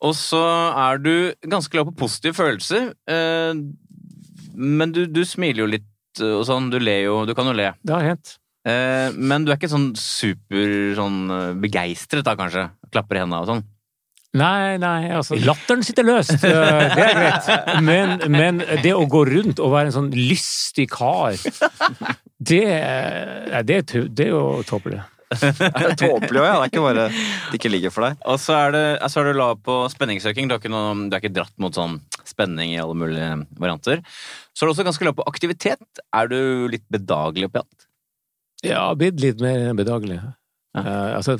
[0.05, 0.41] Og så
[0.77, 1.13] er du
[1.49, 2.91] ganske glad på positive følelser.
[3.09, 3.53] eh,
[4.59, 6.69] Men du, du smiler jo litt eh, og sånn.
[6.69, 7.23] Du ler jo.
[7.25, 7.71] Du kan jo le.
[7.81, 8.35] Det har hendt.
[8.67, 11.19] Eh, Men du er ikke sånn super sånn
[11.63, 12.67] begeistret, da, kanskje?
[12.93, 13.65] Klapper i hendene og sånn?
[14.37, 17.47] Nei, nei, altså Latteren sitter løst, det er greit.
[17.81, 21.33] Men, men det å gå rundt og være en sånn lystig kar,
[22.37, 22.59] det,
[23.65, 25.01] det, det er jo tåpelig.
[25.99, 26.55] Tåpelig òg, ja.
[26.55, 28.21] Det er ikke bare det ikke ligger for deg.
[28.29, 30.49] Og så er, det, så er du lav på spenningssøking.
[30.49, 33.29] Du har, ikke noe, du har ikke dratt mot sånn spenning i alle mulige
[33.61, 34.01] varianter.
[34.53, 36.03] Så er du også ganske lav på aktivitet.
[36.15, 36.39] Er du
[36.71, 37.87] litt bedagelig oppi alt?
[38.65, 40.19] Ja, blitt litt mer bedagelig.
[40.19, 40.33] Ja.
[40.79, 41.37] Uh, altså,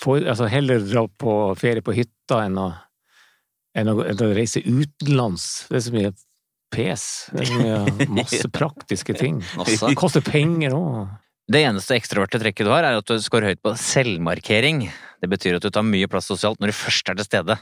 [0.00, 2.68] for, altså heller dra på ferie på hytta enn å,
[3.78, 5.66] enn å, enn å reise utenlands.
[5.70, 6.12] Det er så mye
[6.72, 7.08] pes.
[7.32, 9.42] Det er så mye masse praktiske ting.
[9.64, 11.18] Det koster penger òg.
[11.52, 14.86] Det eneste ekstroverte trekket du har, er at du scorer høyt på selvmarkering.
[15.20, 17.56] Det betyr at du tar mye plass sosialt når du først er til stede.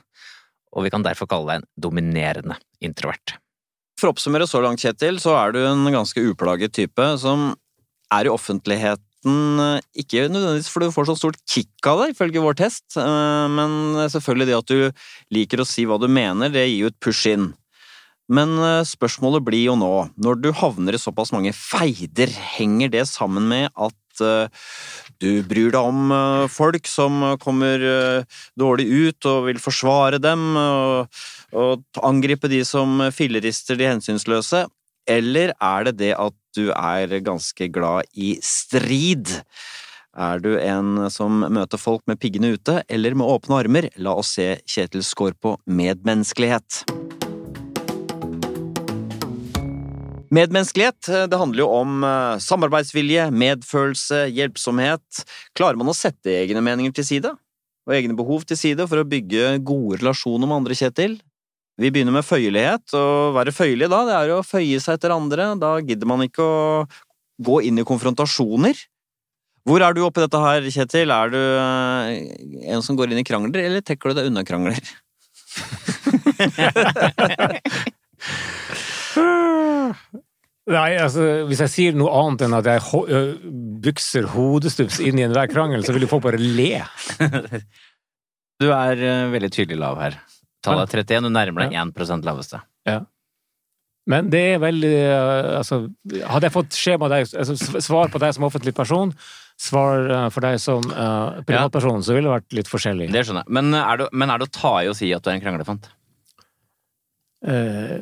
[0.70, 3.35] Og vi kan derfor kalle deg en dominerende introvert.
[3.98, 7.50] For å oppsummere så langt, Kjetil, så er du en ganske uplaget type som
[8.14, 12.44] er i offentligheten eh, ikke nødvendigvis for du får så stort kick av det, ifølge
[12.44, 16.68] vår test, eh, men selvfølgelig det at du liker å si hva du mener, det
[16.68, 17.50] gir jo et push inn.
[18.30, 23.06] Men eh, spørsmålet blir jo nå, når du havner i såpass mange feider, henger det
[23.10, 24.68] sammen med at eh,
[25.20, 27.82] du bryr deg om eh, folk som kommer
[28.58, 34.64] dårlig ut og vil forsvare dem, og, og angripe de som fillerister de hensynsløse,
[35.10, 39.40] eller er det det at du er ganske glad i strid?
[40.14, 43.90] Er du en som møter folk med piggene ute, eller med åpne armer?
[43.98, 46.84] La oss se Kjetil Skår på medmenneskelighet.
[50.30, 55.24] Medmenneskelighet eh, det handler jo om eh, samarbeidsvilje, medfølelse, hjelpsomhet.
[55.58, 57.32] Klarer man å sette egne meninger til side?
[57.88, 61.18] Og egne behov til side for å bygge gode relasjoner med andre, Kjetil?
[61.80, 62.94] Vi begynner med føyelighet.
[62.94, 65.54] Å være føyelig da, det er å føye seg etter andre.
[65.58, 66.86] Da gidder man ikke å
[67.42, 68.76] gå inn i konfrontasjoner.
[69.66, 71.10] Hvor er du oppi dette her, Kjetil?
[71.10, 74.78] Er du eh, en som går inn i krangler, eller trekker du deg unna krangler?
[80.70, 83.20] Nei, altså, hvis jeg sier noe annet enn at jeg ho ø,
[83.82, 86.74] bykser hodestups inn i enhver krangel, så vil jo folk bare le.
[88.60, 90.18] Du er uh, veldig tydelig lav her.
[90.60, 92.58] Tallet er 31, du nærmer deg 1% laveste.
[94.10, 94.90] Men det er veldig
[95.60, 95.78] Altså,
[96.28, 99.14] hadde jeg fått skjema deg, altså, svar på deg som offentlig person,
[99.56, 103.08] svar for deg som uh, privatperson, så ville det vært litt forskjellig.
[103.16, 103.54] Det skjønner jeg.
[103.56, 105.44] Men er, det, men er det å ta i å si at du er en
[105.46, 105.88] kranglefant?
[107.48, 108.00] Eh,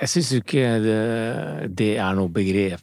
[0.00, 0.96] jeg syns jo ikke det,
[1.78, 2.82] det er noe begrep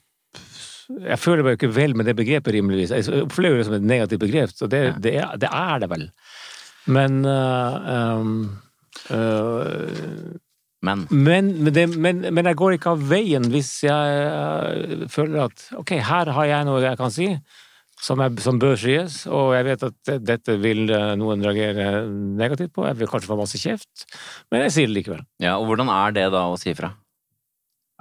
[1.07, 2.91] Jeg føler meg jo ikke vel med det begrepet, rimeligvis.
[2.91, 4.95] Jeg opplever det som et negativt begrep, så det, Ja.
[4.99, 6.03] det, er, det er det vel.
[6.91, 8.33] Men uh, um,
[9.09, 10.33] uh,
[10.83, 15.45] Men men, men, det, men, men jeg går ikke av veien hvis jeg eh, føler
[15.45, 17.29] at ok, her har jeg noe jeg kan si
[18.03, 22.83] som, jeg, som bør sies, og jeg vet at dette vil noen reagere negativt på.
[22.89, 24.03] Jeg vil kanskje få masse kjeft,
[24.51, 25.23] men jeg sier det likevel.
[25.39, 26.91] ja, og hvordan er det da å si ifra?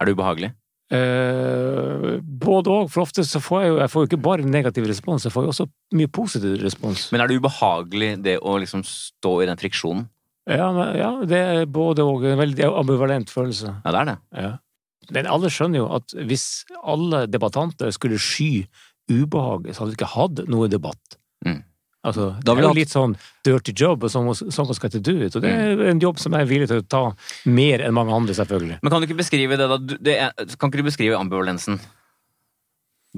[0.02, 0.50] Er det ubehagelig?
[0.92, 4.88] Eh, både og, for ofte så får jeg jo jeg får jo ikke bare negativ
[4.90, 7.06] respons, jeg får jo også mye positiv respons.
[7.14, 10.04] Men er det ubehagelig det å liksom stå i den friksjonen?
[10.50, 12.26] Ja, men, ja det er både og.
[12.26, 13.76] En veldig ambivalent følelse.
[13.84, 14.18] Ja, det er det.
[14.42, 14.52] Ja.
[15.14, 16.46] Men alle skjønner jo at hvis
[16.82, 18.66] alle debattanter skulle sky
[19.10, 21.18] ubehaget, så hadde vi ikke hatt noe debatt.
[22.02, 22.08] Mm.
[22.08, 23.12] Altså, det er jo litt sånn
[23.46, 25.36] dirty job, sånn sånn skal det do it.
[25.38, 27.02] Og det er en jobb som jeg er villig til å ta
[27.46, 28.80] mer enn mange andre, selvfølgelig.
[28.82, 29.78] Men kan du ikke beskrive det, da?
[29.78, 31.78] Det er, kan ikke du beskrive ambivalensen?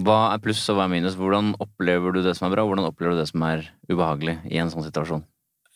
[0.05, 1.14] Hva er pluss og hva er minus?
[1.16, 4.59] Hvordan opplever du det som er bra, hvordan opplever du det som er ubehagelig i
[4.61, 5.23] en sånn situasjon?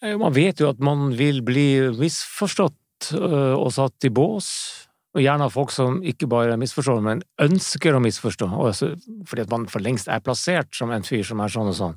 [0.02, 4.50] Eh, Man vet jo at man vil bli misforstått øh, og satt i bås.
[5.18, 8.46] Og gjerne av folk som ikke bare misforstår, men ønsker å misforstå.
[8.54, 8.92] også
[9.26, 11.96] fordi at man for lengst er plassert som en fyr som er sånn og sånn.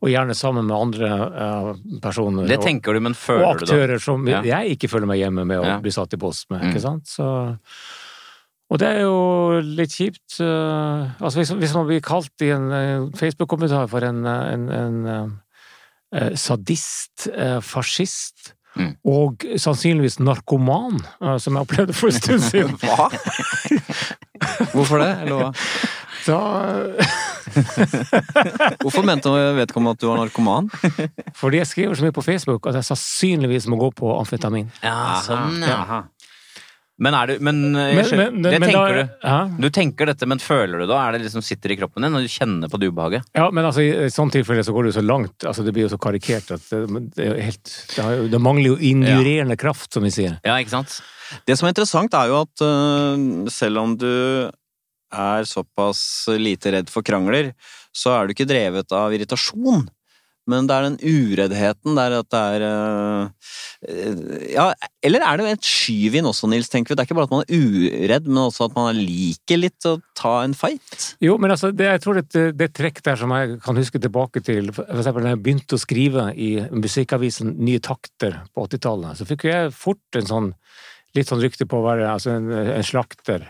[0.00, 2.46] Og gjerne sammen med andre øh, personer.
[2.48, 3.66] Det tenker du, men og føler du det?
[3.68, 4.40] aktører som Ja.
[4.46, 5.80] jeg ikke føler meg hjemme med å Ja.
[5.82, 6.62] bli satt i bås med.
[6.62, 6.70] Mm.
[6.70, 7.04] ikke sant?
[7.10, 7.26] Så,
[8.70, 10.38] Og det er jo litt kjipt.
[10.40, 15.06] eh, altså hvis, hvis man blir kalt i en eh, Facebook-kommentar for en, en, en,
[15.06, 15.40] en
[16.14, 18.92] eh, sadist, eh, fascist Mm.
[19.02, 23.08] og sannsynligvis narkoman, eh, som jeg opplevde for en stund siden Hva?
[24.72, 25.10] Hvorfor det?
[25.24, 25.50] Eller hva?
[26.26, 26.38] da,
[28.82, 30.70] Hvorfor mente vedkommende at du var narkoman?
[31.34, 34.70] Fordi jeg skriver så mye på Facebook at jeg sannsynligvis må gå på amfetamin.
[34.84, 36.04] Ja, sånn, ja.
[37.00, 39.26] Men er du Men, jeg Men- men- det tenker da- du.
[39.26, 39.60] Hæ?
[39.60, 40.98] Du tenker dette, men føler du da?
[41.08, 43.24] Er det liksom sitter i kroppen din, og du kjenner på det ubehaget?
[43.34, 45.38] Ja, men altså, i sånn tilfelle så går det jo så langt.
[45.48, 47.64] Altså, det blir jo så karikert at det, det, er helt,
[47.96, 50.38] det, har det mangler jo injurerende kraft, som vi sier.
[50.44, 51.00] Ja, ikke sant?
[51.46, 54.50] Det som er interessant, er jo at uh, selv om du
[55.10, 57.54] er såpass lite redd for krangler,
[57.96, 59.88] så er du ikke drevet av irritasjon.
[60.50, 64.66] Men det er den ureddheten der at det er øh, Ja,
[65.06, 66.98] eller er det et skyvin også, Nils, tenker vi.
[66.98, 67.62] Det er ikke bare at man er
[68.04, 71.14] uredd, men også at man liker litt å ta en fight.
[71.24, 73.60] Jo, men altså, det, jeg tror det, det, det er et trekk der som jeg
[73.64, 78.42] kan huske tilbake til for eksempel da jeg begynte å skrive i musikkavisen Nye Takter
[78.52, 80.52] på 80-tallet, så fikk jeg fort en sånn
[81.16, 83.48] litt sånn rykte på å være altså en, en slakter.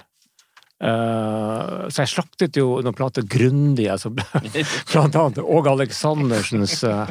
[0.80, 4.12] Eh, så jeg slaktet jo noen plater grundig, altså,
[4.92, 7.10] blant annet Åge Aleksandersens uh,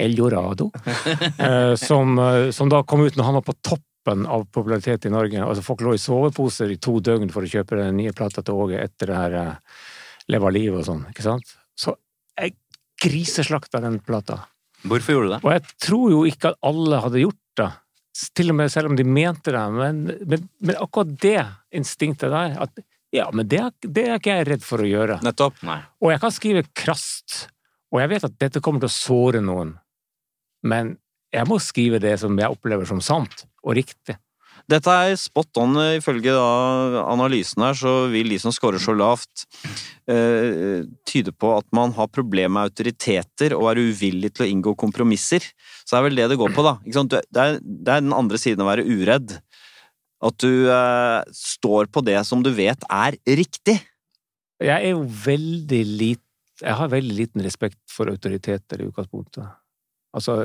[0.00, 2.18] Eldorado, uh, som,
[2.50, 5.44] som da kom ut når han var på toppen av popularitet i Norge.
[5.44, 8.58] Altså Folk lå i soveposer i to døgn for å kjøpe den nye plata til
[8.66, 9.38] Åge etter det her
[10.32, 11.50] Leva livet og sånn, ikke sant?
[11.76, 11.92] Så
[12.40, 12.54] jeg
[13.04, 14.40] griseslakta den plata.
[14.84, 15.40] Hvorfor gjorde du det?
[15.44, 17.68] Og jeg tror jo ikke at alle hadde gjort det.
[18.38, 19.62] Til og med selv om de mente det.
[19.74, 21.42] Men, men, men akkurat det
[21.76, 25.20] instinktet der at Ja, men det, er- det er ikke jeg redd for å gjøre.
[25.22, 25.60] Nettopp.
[25.66, 25.78] Nei.
[26.02, 27.44] Og jeg kan skrive krast,
[27.94, 29.76] og jeg vet at dette kommer til å såre noen.
[30.66, 30.96] Men
[31.34, 34.16] jeg må skrive det som jeg opplever som sant og riktig.
[34.70, 35.74] Dette er spot on.
[35.98, 39.42] Ifølge da analysen her, så vil de som scorer så lavt,
[40.08, 44.72] eh, tyde på at man har problemer med autoriteter og er uvillig til å inngå
[44.80, 45.44] kompromisser.
[45.84, 46.78] Så det er vel det det går på, da.
[46.80, 49.36] Det, er, det er den andre siden å være uredd.
[50.24, 53.76] At du uh, står på det som du vet er riktig.
[54.62, 56.22] Jeg er jo veldig lit
[56.62, 59.42] Jeg har veldig liten respekt for autoriteter i utgangspunktet.
[60.14, 60.36] Altså,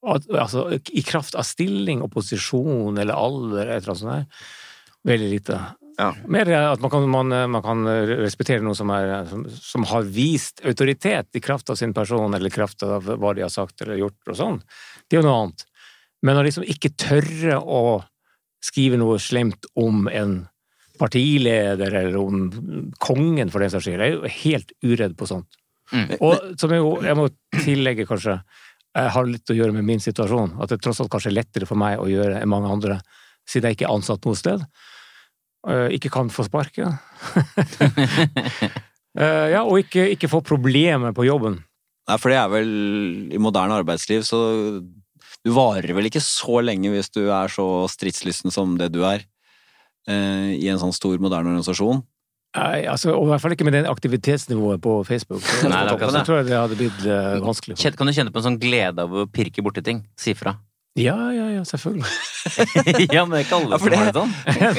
[0.00, 4.48] altså i kraft av stilling, opposisjon eller alder, et eller annet sånt der.
[5.10, 5.58] Veldig lite.
[6.00, 6.08] Ja.
[6.24, 7.84] Mer at man kan, man, man kan
[8.22, 12.48] respektere noen som, er, som, som har vist autoritet i kraft av sin person, eller
[12.48, 14.62] i kraft av hva de har sagt eller gjort og sånn.
[15.04, 15.66] Det er jo noe annet.
[16.24, 17.82] Men å liksom ikke tørre å
[18.64, 20.34] skrive noe slemt om en
[21.00, 22.42] partileder eller om
[23.00, 24.02] kongen, for den saks skyld.
[24.02, 25.56] Jeg er jo helt uredd på sånt.
[25.90, 26.10] Mm.
[26.20, 27.24] Og som jeg, jeg må
[27.56, 28.36] tillegge, kanskje,
[28.90, 30.58] jeg har litt å gjøre med min situasjon.
[30.60, 33.00] At det tross alt kanskje er lettere for meg å gjøre enn mange andre,
[33.48, 34.62] siden jeg ikke er ansatt noe sted.
[35.68, 36.98] Eh, Ikke kan få sparken.
[39.10, 41.56] Eh, ja, og ikke, ikke få problemer på jobben.
[42.06, 42.68] Nei, for det er vel
[43.34, 44.38] i moderne arbeidsliv, så
[45.46, 49.24] du varer vel ikke så lenge hvis du er så stridslysten som det du er
[50.08, 52.02] eh, i en sånn stor, moderne organisasjon.
[52.50, 55.44] Nei, altså, og I hvert fall ikke med det aktivitetsnivået på Facebook.
[55.70, 57.76] Nei, det akkurat så tror jeg det hadde blitt uh, vanskelig.
[57.94, 60.02] Kan du kjenne på en sånn glede av å pirke borti ting?
[60.18, 60.56] Si fra.
[60.98, 62.08] Ja, ja, ja, selvfølgelig.
[63.14, 64.00] ja, men det er ikke alle Ja, som det...
[64.00, 64.32] har det- sånn.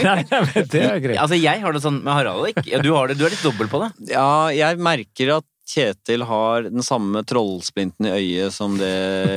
[0.04, 1.22] nei, nei, men det er greit.
[1.24, 2.50] Altså, jeg har det sånn med Harald.
[2.52, 2.66] Ikke?
[2.68, 3.90] Ja, du, har det, du er litt dobbel på det.
[4.12, 8.92] Ja, jeg merker at Kjetil har den samme trollsplinten i øyet som det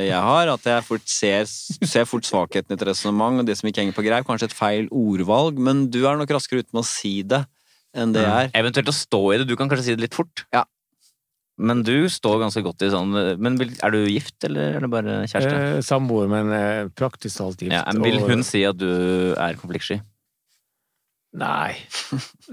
[0.08, 0.50] jeg har.
[0.50, 3.94] At jeg fort ser, ser fort svakheten i et resonnement, og det som ikke henger
[3.94, 4.26] på greip.
[4.26, 7.44] Kanskje et feil ordvalg, men du er nok raskere ute med å si det
[7.94, 8.54] enn det jeg er.
[8.58, 9.46] Eventuelt å stå i det.
[9.46, 10.42] Du kan kanskje si det litt fort.
[10.54, 10.64] Ja.
[11.54, 15.20] Men du står ganske godt i sånn Men er du gift, eller er det bare
[15.30, 15.60] kjæreste?
[15.76, 17.76] Eh, Samboer, men eh, praktisk talt gift.
[17.76, 18.88] Ja, men vil og- hun si at du
[19.38, 20.00] er konfliktsky?
[21.34, 21.74] Nei.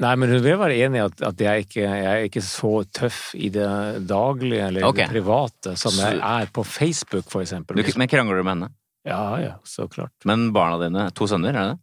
[0.02, 2.72] Nei, men hun vil være enig i at, at jeg, ikke, jeg er ikke så
[2.90, 3.70] tøff i det
[4.10, 5.06] daglige eller okay.
[5.06, 7.78] det private som jeg er på Facebook, for eksempel.
[7.78, 8.72] Du, men krangler du med henne?
[9.06, 10.14] Ja, ja, så klart.
[10.30, 11.80] Men barna dine, to sønner, er det det?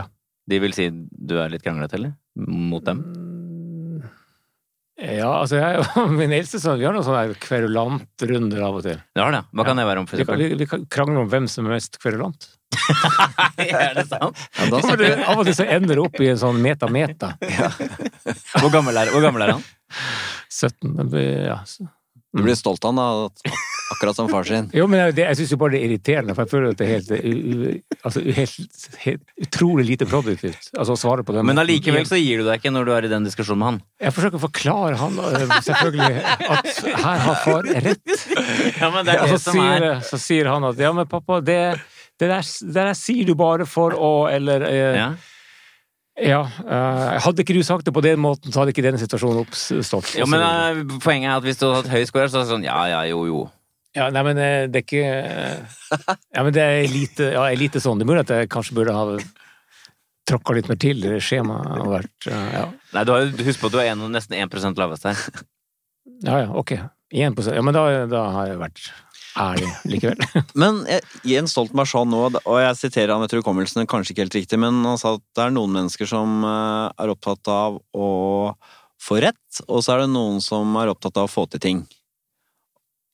[0.00, 0.04] Ja.
[0.50, 2.16] De vil si du er litt kranglete, eller?
[2.50, 3.04] Mot dem?
[3.04, 3.30] Mm,
[5.00, 8.98] Ja, altså jeg og min eldste sønn, vi har noen sånne kverulantrunder av og til.
[9.16, 9.44] Det har det.
[9.56, 10.42] Hva kan det være om, for eksempel?
[10.42, 12.50] vi, vi vi krangler om hvem som er mest kverulant.
[13.60, 14.42] er det sant?
[14.58, 14.80] Ja, da
[15.30, 17.34] av og til så ender det opp i en sånn meta-meta.
[18.60, 19.64] Hvor gammel er, hvor gammel er han?
[20.50, 20.94] 17.
[21.46, 21.62] Ja.
[21.66, 21.88] så-
[22.32, 23.52] Du blir stolt av han, da.
[23.90, 24.68] Akkurat som far sin.
[24.72, 26.78] Jo, men jeg, det- jeg syns jo bare det er irriterende, for jeg føler at
[26.78, 30.68] det er helt, altså, helt, helt utrolig lite produktivt.
[30.78, 31.42] Altså å svare på det.
[31.48, 33.80] Men allikevel så gir du deg ikke når du er i den diskusjonen med han.
[34.06, 36.22] Jeg forsøker å forklare han eh, selvfølgelig
[36.54, 36.70] at
[37.02, 38.14] her har far rett.
[38.78, 40.92] Ja, men det er Og det så som sier, er så sier han at ja,
[40.94, 41.58] men pappa, det,
[42.20, 45.10] det, der, det der sier du bare for å Eller eh, ja.
[46.20, 46.40] Ja.
[46.44, 50.12] eh, hadde ikke du sagt det på den måten, så hadde ikke denne situasjonen oppstått.
[50.18, 52.52] Ja, men uh, Poenget er at hvis du hadde hatt høy score, så er det
[52.52, 53.40] sånn ja, ja, jo, jo.
[53.96, 55.06] Ja, nei, men eh, det er ikke
[56.36, 57.98] Ja, men det er lite, ja, er lite sånn.
[57.98, 59.16] Det er mulig at jeg kanskje burde ha
[60.30, 61.72] tråkka litt mer til i skjemaet.
[61.80, 62.68] og vært, ja.
[62.94, 65.24] Nei, du har, Husk på at du er en, nesten 1 lavest her.
[66.28, 66.76] ja, ja, ok.
[67.10, 68.84] 1% Ja, men da, da har jeg vært
[69.38, 70.24] ærlig likevel.
[70.62, 74.38] Men eh, Jens Stoltenberg sa nå, og jeg siterer han etter hukommelsen, kanskje ikke helt
[74.40, 78.10] riktig, men han sa at det er noen mennesker som eh, er opptatt av å
[79.00, 81.80] få rett, og så er det noen som er opptatt av å få til ting.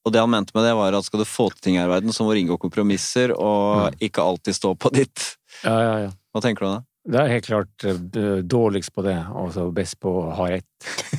[0.07, 1.95] Og det han mente med det, var at skal du få til ting her i
[1.97, 5.33] verden, så må du inngå kompromisser og ikke alltid stå på ditt.
[5.65, 6.13] Ja, ja, ja.
[6.31, 6.85] Hva tenker du om det?
[7.07, 10.67] Det er helt klart eh, dårligst på det, og så best på å ha rett.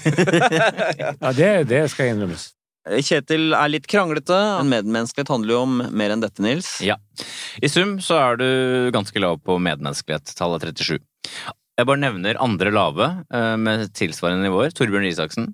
[0.97, 2.49] Ja, det, det skal innrømmes.
[3.03, 6.77] Kjetil er litt kranglete, men medmenneskelighet handler jo om mer enn dette, Nils.
[6.85, 6.95] Ja.
[7.59, 8.47] I sum så er du
[8.95, 10.99] ganske lav på medmenneskelighet, tallet 37.
[11.77, 14.71] Jeg bare nevner andre lave eh, med tilsvarende nivåer.
[14.73, 15.51] Torbjørn Isaksen,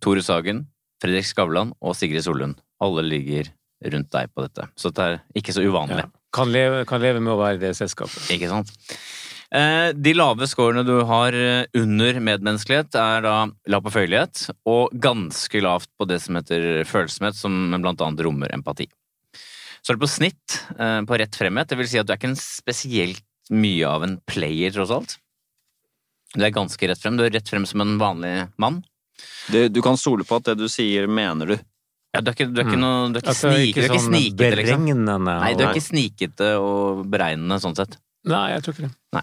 [0.00, 0.64] Tore Sagen,
[1.02, 2.60] Fredrik Skavlan og Sigrid Sollund.
[2.80, 3.50] Alle ligger
[3.92, 6.04] rundt deg på dette, så det er ikke så uvanlig.
[6.04, 6.08] Ja.
[6.36, 8.28] Kan, leve, kan leve med å være i det selskapet.
[8.32, 8.70] Ikke sant?
[9.52, 13.34] Eh, De lave scorene du har eh, under medmenneskelighet, er da
[13.72, 18.52] lav på føyelighet, og ganske lavt på det som heter følsomhet, som blant annet rommer
[18.54, 18.86] empati.
[19.82, 22.20] Så er det på snitt, eh, på rett fremhet, det vil si at du er
[22.20, 25.16] ikke en spesielt mye av en player, tross alt.
[26.36, 27.16] Du er ganske rett frem.
[27.18, 28.84] Du er rett frem som en vanlig mann.
[29.50, 31.56] Det, du kan stole på at det du sier, mener du.
[32.14, 32.84] Ja, du er ikke, du er ikke, Mm.
[32.84, 34.84] noe, du er ikke, Altså, snik, du er ikke sånn snikete, liksom.
[35.42, 37.98] Nei, du er ikke snikete og beregnende sånn sett.
[38.28, 39.22] Nei, jeg tror ikke det.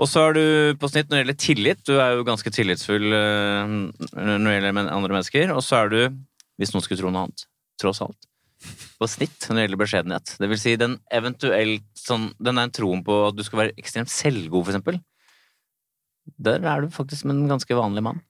[0.00, 0.44] Og så er du
[0.80, 1.82] på snitt når det gjelder tillit.
[1.84, 3.74] Du er jo ganske tillitsfull eh,
[4.16, 5.52] når det gjelder andre mennesker.
[5.52, 6.00] Og så er du,
[6.60, 7.44] hvis noen skulle tro noe annet,
[7.80, 8.30] tross alt,
[9.00, 10.34] på snitt når det gjelder beskjedenhet.
[10.40, 13.76] Det vil si den eventuelt sånn Den er en troen på at du skal være
[13.80, 15.00] ekstremt selvgod, for eksempel.
[16.40, 18.24] Der er du faktisk en ganske vanlig mann.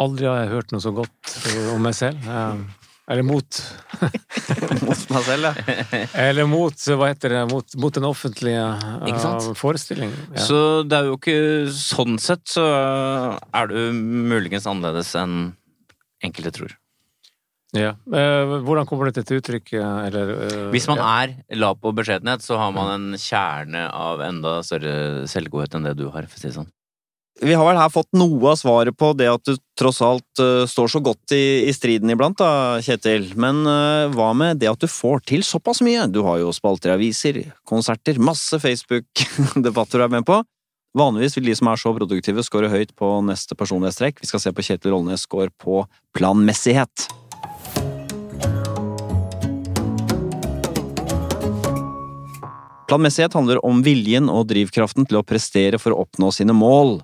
[0.00, 1.34] Aldri har jeg hørt noe så godt
[1.72, 2.20] om meg selv.
[2.28, 2.81] Eh,
[3.12, 3.58] Eller mot
[4.82, 5.78] Mot meg selv, ja.
[6.24, 10.16] Eller mot, hva heter det, mot, mot den offentlige eh, forestillingen.
[10.32, 10.44] Ja.
[10.48, 11.36] Så det er jo ikke
[11.76, 15.52] Sånn sett så er du muligens annerledes enn
[16.24, 16.74] enkelte tror.
[17.72, 17.94] Ja.
[18.12, 19.72] Eh, Hvordan kommer dette til uttrykk?
[19.80, 20.32] eh, Eller,
[20.74, 21.08] Hvis man ja.
[21.22, 25.94] er lav på beskjedenhet, så har man en kjerne av enda større selvgodhet enn det
[26.00, 26.68] du har, for å si det sånn.
[27.40, 30.66] Vi har vel her fått noe av svaret på det at du tross alt uh,
[30.68, 33.30] står så godt i, i striden iblant, da, Kjetil.
[33.40, 36.04] Men uh, hva med det at du får til såpass mye?
[36.12, 40.42] Du har jo spalter i aviser, konserter, masse Facebook-debatter du er med på.
[40.98, 44.20] Vanligvis vil de som er så produktive, score høyt på neste personlighetstrekk.
[44.20, 45.86] Vi skal se på Kjetil Rollnes score på
[46.18, 47.08] planmessighet.
[52.90, 57.00] Planmessighet handler om viljen og drivkraften til å prestere for å oppnå sine mål.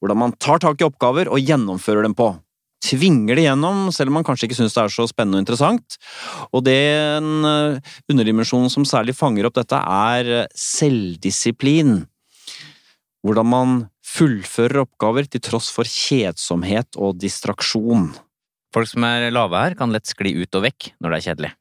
[0.00, 2.32] Hvordan man tar tak i oppgaver og gjennomfører dem på.
[2.84, 5.96] Tvinger det gjennom, selv om man kanskje ikke syns det er så spennende og interessant.
[6.52, 7.80] Og den en
[8.12, 12.02] underdimensjonen som særlig fanger opp dette, er eh, selvdisiplin.
[13.24, 13.74] Hvordan man
[14.14, 18.10] fullfører oppgaver til tross for kjedsomhet og distraksjon.
[18.74, 21.52] Folk som er lave her, kan lett skli ut og vekk når det er kjedelig.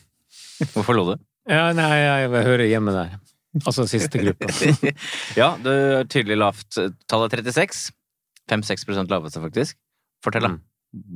[0.72, 1.16] Hvorfor lo du?
[1.46, 3.16] Ja, nei, jeg hører hjemme der.
[3.64, 4.50] Altså siste gruppa.
[5.40, 6.78] Ja, du har tydelig lavt.
[7.08, 7.92] Tallet 36.
[8.50, 9.78] 5-6 laveste, faktisk.
[10.24, 10.52] Fortell, da.
[10.54, 10.62] Mm.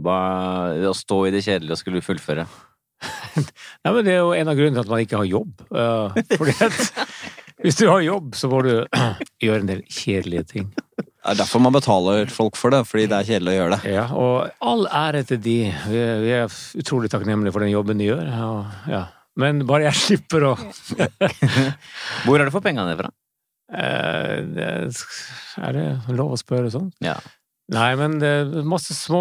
[0.04, 0.20] Hva,
[0.90, 2.46] å stå i det kjedelige og skulle fullføre.
[3.40, 5.52] Nei, men Det er jo en av grunnene til at man ikke har jobb.
[5.70, 6.80] Uh, fordi at
[7.64, 8.72] hvis du har jobb, så må du
[9.44, 10.72] gjøre en del kjedelige ting.
[10.98, 13.94] Det er derfor man betaler folk for det, fordi det er kjedelig å gjøre det.
[13.94, 15.56] Ja, Og all ære til de.
[15.92, 18.30] Vi er, vi er utrolig takknemlige for den jobben de gjør.
[18.48, 19.04] Og, ja.
[19.41, 20.55] Men bare jeg slipper å
[22.26, 23.11] Hvor har du fått pengene fra?
[23.72, 24.70] eh, det,
[25.61, 25.84] Er det
[26.16, 26.91] lov å spørre sånn?
[27.05, 27.18] Ja.
[27.70, 29.20] Nei, men det er masse små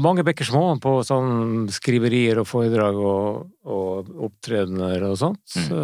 [0.00, 5.42] Mange bekker små på sånn skriverier og foredrag og, og opptredener og sånt.
[5.52, 5.66] Mm.
[5.66, 5.82] Så,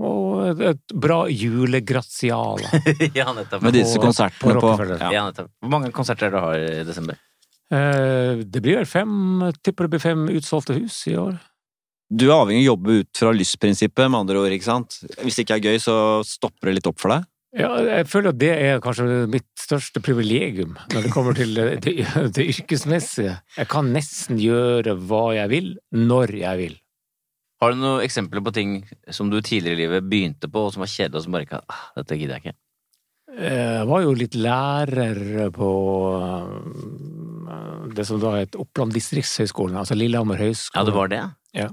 [0.00, 2.70] og et, et bra julegratiale.
[3.18, 3.66] ja, nettopp.
[3.68, 5.12] Med disse konsertene på på, ja.
[5.18, 5.52] Ja, nettopp.
[5.60, 7.20] Hvor mange konserter er du har i desember?
[7.72, 9.12] Eh, Det blir vel fem,
[9.60, 11.36] tipper det blir fem utsolgte hus i år.
[12.12, 14.98] Du er avhengig av å jobbe ut fra lystprinsippet, med andre ord, ikke sant?
[15.22, 15.94] Hvis det ikke er gøy, så
[16.28, 17.24] stopper det litt opp for deg?
[17.56, 21.66] Ja, jeg føler at det er kanskje mitt største privilegium når det kommer til det,
[21.84, 23.34] det, det yrkesmessige.
[23.58, 26.78] Jeg kan nesten gjøre hva jeg vil, når jeg vil.
[27.62, 28.72] Har du noen eksempler på ting
[29.12, 31.60] som du tidligere i livet begynte på, og som var kjedelig, og som bare ikke
[31.60, 32.58] ah, Dette gidder jeg ikke.
[33.32, 35.68] Jeg var jo litt lærer på
[36.18, 40.82] eh, det som da het Oppland distriktshøgskolen, altså Lillehammer høgskole.
[40.82, 41.22] Ja, det var det?
[41.56, 41.70] Eh,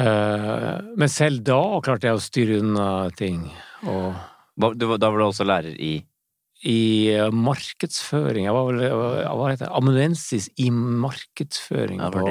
[0.00, 2.86] Men selv da klarte jeg å styre unna
[3.18, 3.42] ting.
[3.88, 4.14] Og
[4.60, 5.94] Da var du også lærer i
[6.68, 9.72] I eh, markedsføring Jeg var vel eh, Hva heter det?
[9.72, 12.26] Amanuensis i markedsføring på,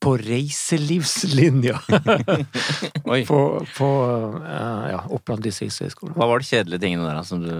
[0.00, 1.76] på reiselivslinja
[3.28, 3.40] på,
[3.76, 3.90] på
[4.40, 6.16] eh, ja, Oppland distriktshøgskole.
[6.16, 7.52] Hva var de kjedelige tingene der som du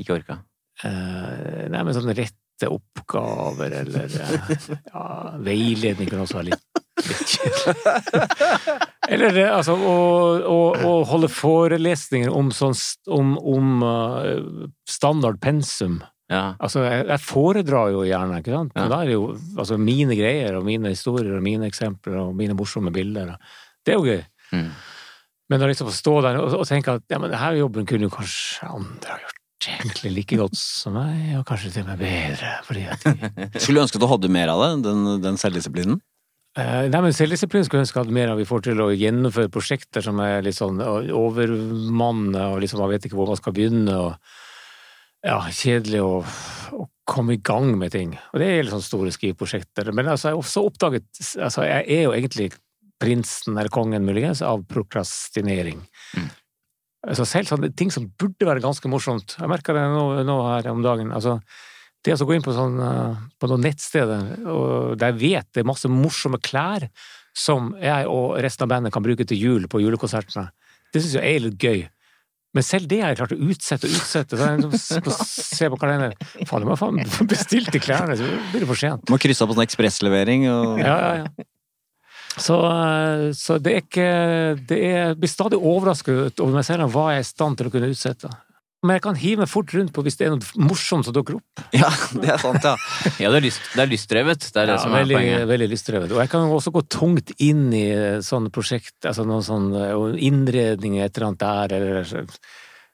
[0.00, 0.40] ikke orka?
[0.86, 5.06] Eh, nei, men sånne rette oppgaver eller eh, ja,
[5.44, 6.77] veiledning kan også være litt.
[9.08, 9.94] Eller det, altså å,
[10.44, 12.74] å, å holde forelesninger om, sånn,
[13.14, 16.02] om, om uh, standard pensum.
[16.28, 16.54] Ja.
[16.60, 18.74] Altså, jeg, jeg foredrar jo gjerne, ikke sant?
[18.76, 18.88] Men Ja.
[18.92, 22.54] da er det jo altså, mine greier og mine historier og mine eksempler og mine
[22.58, 23.26] morsomme bilder.
[23.84, 24.20] Det er jo gøy.
[24.52, 24.68] Mm.
[25.48, 28.12] Men å liksom stå der og, og tenke at ja, men denne jobben kunne jo
[28.12, 29.34] kanskje andre ha gjort
[29.68, 33.12] egentlig like godt som meg, og kanskje til og med bedre, fordi at de
[33.64, 35.96] Skulle ønske du hadde mer av det, den, den selvdisiplinen.
[36.56, 40.04] Eh, Nei, men Selvdisiplin skulle ønske at mer av vi får til å gjennomføre prosjekter
[40.04, 45.26] som er litt sånn overmannet, og liksom man vet ikke hvor man skal begynne, og
[45.26, 46.12] ja, kjedelig å,
[46.78, 48.16] å komme i gang med ting.
[48.32, 49.92] Og det er litt sånne store skriveprosjekter.
[49.92, 52.50] Men altså, jeg har også oppdaget Altså, jeg er jo egentlig
[52.98, 55.80] prinsen, eller kongen muligens, av prokrastinering.
[56.18, 56.28] Mm.
[57.08, 59.36] Altså selv sånne ting som burde være ganske morsomt.
[59.38, 61.12] Jeg merka det nå, nå her om dagen.
[61.14, 61.38] altså
[62.06, 64.26] det å gå inn på, sånn, eh, på noen nettsteder
[64.98, 66.88] der jeg vet det er masse morsomme klær
[67.36, 70.48] som jeg og resten av bandet kan bruke til jul på julekonsertene,
[70.94, 71.84] det syns jeg er litt gøy.
[72.56, 74.38] Men selv det har jeg klart å utsette og utsette.
[74.38, 76.14] Så jeg liksom ser på kalenderen
[76.48, 79.04] Faen, jeg må faen bestilt de klærne, så blir det for sent.
[79.12, 81.48] Må krysse av på sånn ekspresslevering og Ja, ja, ja.
[82.38, 84.10] Så, eh, så det er ikke
[84.70, 87.68] det er, blir stadig overrasket over meg selv om hva jeg er i stand til
[87.68, 88.30] å kunne utsette.
[88.86, 91.34] Men jeg kan hive meg fort rundt på hvis det er noe morsomt som dukker
[91.40, 91.62] opp.
[91.74, 92.76] Ja, det er sant, ja.
[93.24, 94.44] Ja, det er, lyst, det er lystdrevet.
[94.54, 95.48] Det er det Ja, som er veldig, poenget.
[95.50, 96.12] veldig lystdrevet.
[96.14, 97.86] Og jeg kan også gå tungt inn i
[98.22, 102.38] sånne prosjekt, altså noen sånne innredninger, innredning, et eller annet der, eller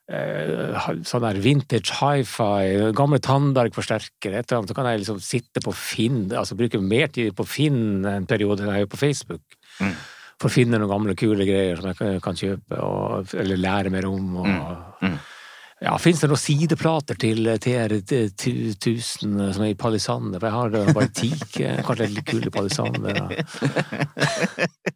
[0.08, 5.62] eh, sånn der vintage hi-fi, gamle Tandberg-forsterkere, et eller annet, så kan jeg liksom sitte
[5.64, 9.60] på Finn, altså bruke mer tid på Finn en periode enn jeg gjør på Facebook.
[9.84, 9.94] Mm.
[10.40, 13.90] For å finne noen gamle, kule greier som jeg kan- kan kjøpe, og, eller lære
[13.94, 14.36] mer om.
[14.42, 14.46] Og,
[15.04, 15.18] Mm.
[15.84, 20.40] Ja, Fins det noen sideplater til TR1000 som er i palisander?
[20.40, 23.18] For jeg har eh, bare teak, kanskje litt kule palisander.
[23.20, 23.34] Ja.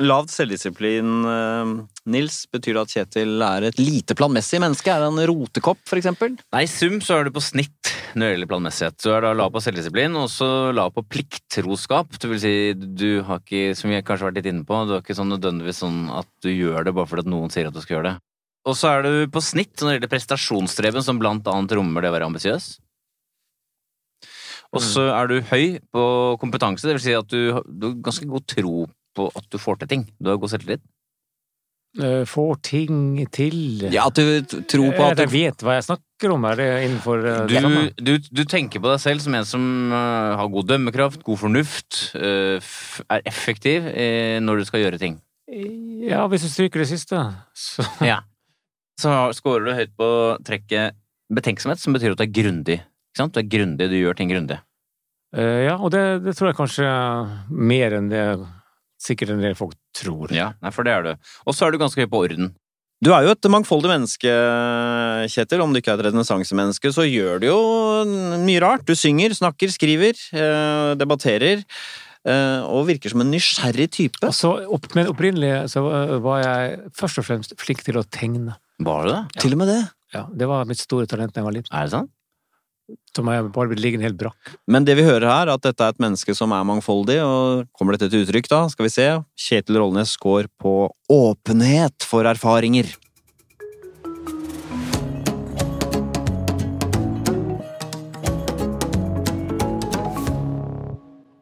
[0.00, 1.72] Lavt selvdisiplin, eh,
[2.14, 4.88] Nils, betyr det at Kjetil er et lite planmessig menneske?
[4.88, 6.38] Er han en rotekopp, for eksempel?
[6.54, 8.98] Nei, i sum så er du på snitt når det gjelder planmessighet.
[9.02, 12.16] Du er da lav på selvdisiplin, og så lav på plikttroskap.
[12.16, 14.96] Det vil si, du har ikke, som vi kanskje har vært litt inne på, du
[14.96, 17.82] har ikke sånn nødvendigvis sånn at du gjør det bare fordi noen sier at du
[17.84, 18.16] skal gjøre det.
[18.68, 22.10] Og så er du på snitt når det gjelder prestasjonsstreben, som blant annet rommer det
[22.12, 22.70] å være ambisiøs.
[24.70, 26.02] Og så er du høy på
[26.38, 28.84] kompetanse, det vil si at du, du har ganske god tro
[29.18, 30.04] på at du får til ting.
[30.22, 30.84] Du har god selvtillit.
[31.98, 35.88] Eh, Får ting til Ja, at du tror på at du Jeg vet hva jeg
[35.88, 37.40] snakker om, er det innenfor eh?
[37.50, 41.98] Du, du, du tenker på deg selv som en som har god dømmekraft, god fornuft,
[42.14, 45.18] er effektiv eh, når du skal gjøre ting.
[46.06, 47.24] Ja, hvis du stryker det siste,
[47.58, 48.20] så Ja.
[49.00, 50.08] Så scorer du høyt på
[50.46, 50.96] trekket
[51.32, 52.80] betenksomhet, som betyr at du er grundig.
[53.10, 53.34] Ikke sant?
[53.34, 54.60] Du er grundig, du gjør ting grundig.
[55.36, 58.24] Uh, Ja, og det, det tror jeg kanskje er mer enn det
[59.00, 60.32] sikkert en del folk tror.
[60.34, 61.30] Ja, nei, for det er du.
[61.46, 62.52] Og så er du ganske høy på orden.
[63.00, 64.32] Du er jo et mangfoldig menneske,
[65.32, 65.62] Kjetil.
[65.64, 67.60] Om du ikke er et renessansemenneske, så gjør du jo
[68.44, 68.84] mye rart.
[68.84, 71.64] Du synger, snakker, skriver, uh, debatterer.
[72.28, 74.20] Uh, Og virker som en nysgjerrig type.
[74.26, 75.86] Altså, opp, men opprinnelig så
[76.20, 78.58] var jeg først og fremst flink til å tegne.
[78.80, 79.42] Var det det?
[79.44, 79.82] Til og med det.
[80.14, 81.70] Ja, det var mitt store talent da jeg var liten.
[81.76, 82.10] Er det sant?
[83.14, 84.54] Som jeg bare blitt liggende helt brakk.
[84.66, 87.68] Men det vi hører her, er at dette er et menneske som er mangfoldig, og
[87.78, 88.64] kommer dette til uttrykk da?
[88.72, 89.06] Skal vi se.
[89.38, 90.74] Kjetil Rollnes går på
[91.12, 92.90] åpenhet for erfaringer.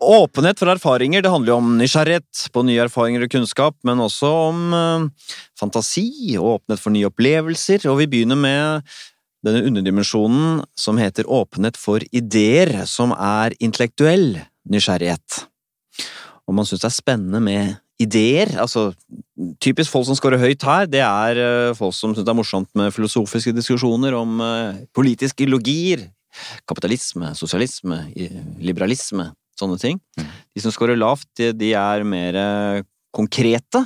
[0.08, 4.28] Åpenhet for erfaringer, det handler jo om nysgjerrighet på nye erfaringer og kunnskap, men også
[4.48, 8.94] om eh, fantasi og åpenhet for nye opplevelser, og vi begynner med
[9.44, 14.38] denne underdimensjonen som heter åpenhet for ideer, som er intellektuell
[14.72, 15.42] nysgjerrighet.
[16.48, 18.54] Og man syns det er spennende med ideer.
[18.62, 18.86] Altså,
[19.60, 22.70] typisk folk som scorer høyt her, det er eh, folk som syns det er morsomt
[22.80, 26.08] med filosofiske diskusjoner om eh, politiske ideologier,
[26.64, 28.00] kapitalisme, sosialisme,
[28.62, 29.28] liberalisme,
[29.60, 29.98] sånne ting.
[30.18, 30.30] Mm.
[30.54, 32.84] De som scorer lavt, de, de er mer eh,
[33.14, 33.84] konkrete.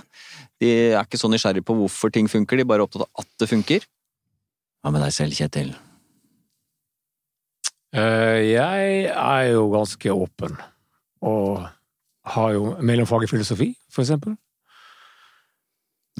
[0.62, 3.30] De er ikke så nysgjerrige på hvorfor ting funker, de er bare opptatt av at
[3.42, 3.86] det funker.
[4.82, 5.72] Hva med deg selv, Kjetil?
[7.92, 10.56] Eh, Jeg er jo ganske åpen,
[11.22, 11.66] og
[12.32, 14.36] har jo mellomfag i filosofi, for eksempel.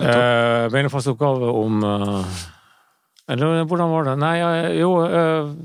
[0.01, 2.37] Eh, mellomfagsoppgave om eh,
[3.29, 4.15] Eller hvordan var det?
[4.19, 4.37] Nei,
[4.81, 4.89] jo,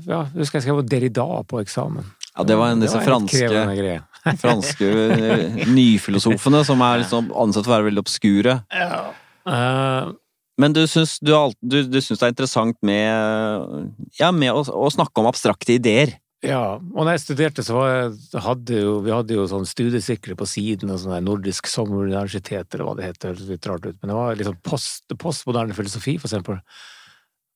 [0.06, 2.04] ja, husker jeg skrev Derrida på eksamen.
[2.38, 3.98] Ja, det var en disse en litt franske,
[4.44, 8.60] franske eh, nyfilosofene som er liksom ansett for å være veldig obskure.
[8.78, 10.12] Eh,
[10.58, 14.88] Men du syns, du, du, du syns det er interessant med, ja, med å, å
[14.90, 16.14] snakke om abstrakte ideer.
[16.46, 20.38] Ja, og når jeg studerte, så var jeg, hadde jo, vi hadde jo sånn studiesykler
[20.38, 24.12] på siden, og sånn Nordisk sommeruniversitet, eller hva det heter, høres litt rart ut, men
[24.12, 26.60] det var liksom post, postmoderne filosofi, for eksempel.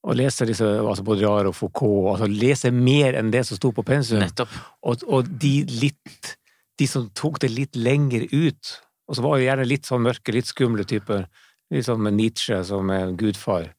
[0.03, 3.85] Å lese disse, altså Baudrillard og Foucault, altså lese mer enn det som sto på
[3.87, 4.55] pensum, Nettopp.
[4.83, 6.33] og, og de litt,
[6.81, 8.73] de som tok det litt lenger ut,
[9.07, 11.29] og så var jo gjerne litt sånn mørke, litt skumle typer,
[11.71, 13.71] litt sånn med Nietzsche som er gudfar,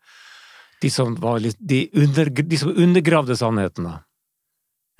[0.83, 3.97] de som var litt, de, under, de som undergravde sannheten da.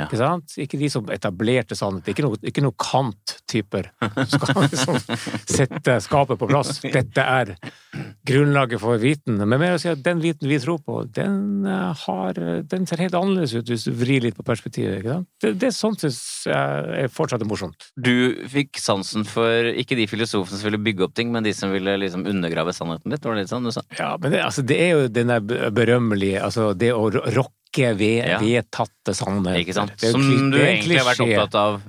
[0.01, 0.07] Ja.
[0.07, 0.55] Ikke sant?
[0.57, 2.07] Ikke de som etablerte sannhet.
[2.09, 3.91] Ikke noe, ikke noe Kant-typer.
[4.01, 4.97] som Skal liksom
[5.45, 6.79] sette skapet på plass.
[6.81, 7.51] Dette er
[8.25, 9.37] grunnlaget for viten.
[9.43, 12.39] Men mer å si at den viten vi tror på, den, eh, har,
[12.73, 15.01] den ser helt annerledes ut hvis du vrir litt på perspektivet.
[15.03, 15.29] Ikke sant?
[15.45, 16.19] Det, det sånt syns
[16.49, 17.89] jeg er fortsatt morsomt.
[17.93, 18.13] Du
[18.49, 21.97] fikk sansen for ikke de filosofene som ville bygge opp ting, men de som ville
[22.01, 23.23] liksom undergrave sannheten litt?
[23.23, 23.85] Var det litt sånn du sa?
[23.99, 27.27] Ja, men det, altså, det er jo den der berømmelige Altså, det å ro-
[27.73, 29.59] rokke ved vedtatte sannheter.
[29.59, 31.81] Ikke er Som du egentlig har vært opptatt av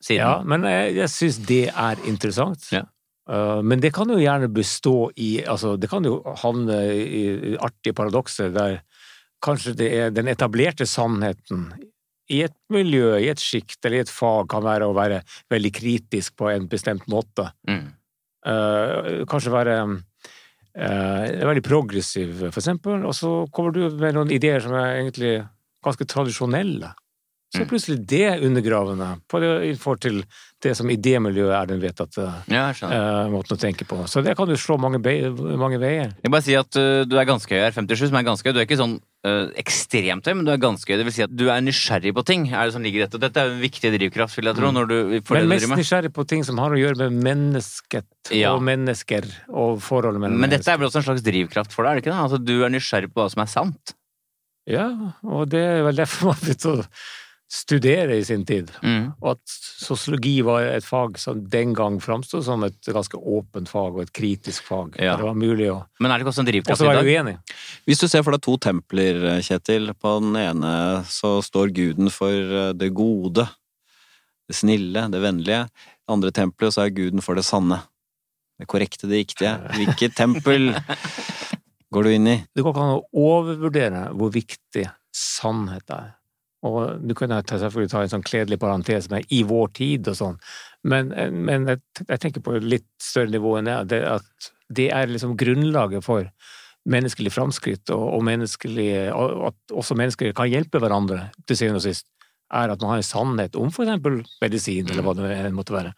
[0.00, 0.22] siden.
[0.22, 2.70] Ja, men jeg, jeg syns det er interessant.
[2.72, 2.84] Ja.
[3.28, 7.56] Uh, men det kan jo gjerne bestå i Altså, det kan jo havne i, i
[7.60, 8.80] artige paradokser der
[9.44, 11.68] kanskje det er den etablerte sannheten
[12.28, 15.20] i et miljø, i et sjikt eller i et fag kan være å være
[15.52, 17.46] veldig kritisk på en bestemt måte.
[17.68, 17.86] Mm.
[18.48, 19.76] Uh, kanskje være
[20.78, 25.34] uh, veldig progressiv, for eksempel, og så kommer du med noen ideer som er egentlig
[25.84, 26.92] ganske tradisjonelle.
[27.48, 27.68] Så er Mm.
[27.70, 29.06] plutselig det undergravende
[29.64, 30.18] i forhold til
[30.60, 34.02] det som idémiljøet er den vedtatte Ja, uh, måten å tenke på.
[34.06, 34.98] Så det kan du slå mange,
[35.56, 36.12] mange veier.
[36.22, 38.52] Jeg bare si at uh, du er ganske høy her, 57, som er ganske høy.
[38.52, 40.98] Du er ikke sånn uh, ekstremt høy, men du er ganske høy.
[41.00, 42.44] Det vil si at du er nysgjerrig på ting.
[42.52, 43.16] Er det som ligger etter.
[43.22, 43.32] dette?
[43.32, 46.26] Dette er en viktig drivkraft, vil jeg tro, når du får Men mest nysgjerrig på
[46.28, 48.04] ting som har å gjøre med mennesket
[48.36, 48.52] Ja.
[48.52, 50.74] og mennesker og forholdet mellom Men dette mennesker.
[50.74, 52.20] er vel også en slags drivkraft for deg, er det ikke det?
[52.28, 53.94] Altså, du er nysgjerrig på hva som er sant.
[54.68, 54.90] Ja,
[55.24, 56.84] og det er vel derfor man begynte å
[57.48, 58.68] studere i sin tid.
[58.84, 59.12] Mm.
[59.22, 63.96] Og at sosiologi var et fag som den gang framsto som et ganske åpent fag
[63.96, 64.98] og et kritisk fag.
[65.00, 65.14] Ja.
[65.16, 67.00] Det var mulig å Men er det ikke også en Og drivkraft så i var
[67.00, 67.08] dag?
[67.08, 67.36] jeg uenig.
[67.88, 69.94] Hvis du ser for deg to templer, Kjetil.
[69.96, 70.74] På den ene
[71.08, 73.46] så står guden for eh, det gode,
[74.48, 75.64] det snille, det vennlige.
[76.04, 77.80] I andre tempelet så er guden for det sanne.
[78.60, 79.56] Det korrekte, det riktige.
[79.72, 80.74] Hvilket tempel
[81.94, 82.38] går du inn i?
[82.52, 84.84] Det går ikke an å overvurdere hvor viktig
[85.16, 86.17] sannhet er.
[86.66, 90.38] Og du kunne selvfølgelig ta en sånn kledelig parentes med 'i vår tid' og sånn,
[90.82, 95.36] men, men jeg, jeg tenker på litt større nivå enn det, at det er liksom
[95.38, 96.26] grunnlaget for
[96.88, 101.86] menneskelig framskritt, og, og menneskelig, og at også mennesker kan hjelpe hverandre til syvende og
[101.86, 102.08] sist,
[102.48, 105.92] er at man har en sannhet om for eksempel medisin, eller hva det måtte være.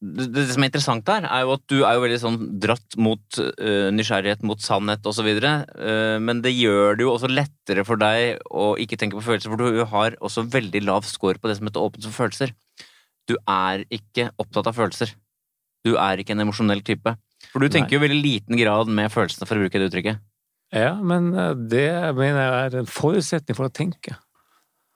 [0.00, 3.40] Det, som er interessant her, er jo at du er jo veldig sånn dratt mot
[3.40, 8.40] uh, nysgjerrighet, mot sannhet osv., uh, men det gjør det jo også lettere for deg
[8.48, 11.68] å ikke tenke på følelser, for du har også veldig lav score på det som
[11.68, 12.54] heter åpent for følelser.
[13.28, 15.12] Du er ikke opptatt av følelser.
[15.86, 17.12] Du er ikke en emosjonell type.
[17.52, 20.24] For du tenker jo veldig liten grad med følelsene, for å bruke det uttrykket.
[20.76, 24.16] Ja, men eh, det mener jeg er en forutsetning for å tenke.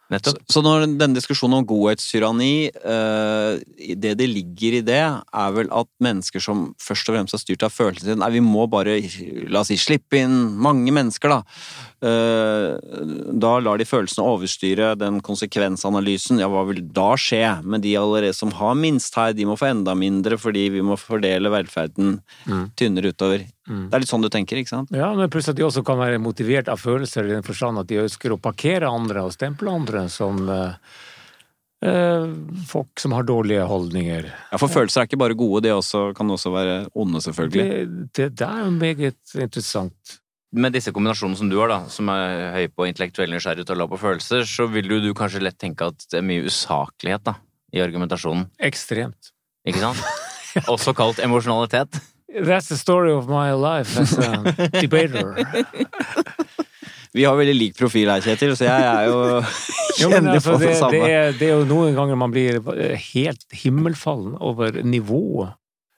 [0.05, 0.43] Så, Nettopp.
[0.53, 5.89] så når denne diskusjonen om godhetstyranni, eh, det det ligger i det, er vel at
[6.05, 8.99] mennesker som først og fremst er styrt av følelsene sine Nei, vi må bare,
[9.49, 11.41] la oss si, slippe inn mange mennesker, da.
[12.05, 16.39] Eh, da lar de følelsene overstyre den konsekvensanalysen.
[16.43, 17.43] Ja, hva vil da skje?
[17.65, 21.01] Men de allerede som har minst her, de må få enda mindre fordi vi må
[21.01, 22.71] fordele velferden Mm.
[22.77, 23.47] tynnere utover.
[23.65, 23.87] Mm.
[23.89, 24.93] Det er litt sånn du tenker, ikke sant?
[24.93, 27.89] Ja, men pluss at de også kan være motivert av følelser i den forstand at
[27.89, 30.75] de ønsker å parkere andre og stemple andre som eh,
[31.89, 32.27] eh,
[32.69, 34.29] folk som har dårlige holdninger.
[34.53, 37.65] Ja, For følelser er ikke bare gode, de også, kan også være onde, selvfølgelig.
[37.65, 40.19] Det, det, det er jo meget interessant.
[40.55, 43.95] Med disse kombinasjonene som du har, da, som er høy på intellektuell nysgjerrighet og lav
[43.97, 47.39] på følelser, så vil jo du kanskje lett tenke at det er mye usaklighet da,
[47.75, 48.47] i argumentasjonen.
[48.63, 49.33] Ekstremt.
[49.67, 50.05] Ikke sant?
[50.71, 51.99] Også kalt emosjonalitet.
[52.35, 54.43] That's the story of my life as a
[54.81, 55.37] debater.
[57.15, 59.19] Vi har veldig lik profil her, Kjetil, så jeg er jo
[60.01, 60.95] kjenner altså, på det, det samme.
[60.97, 62.59] det, er, det er jo noen ganger man blir
[63.13, 65.55] helt himmelfallen over nivået.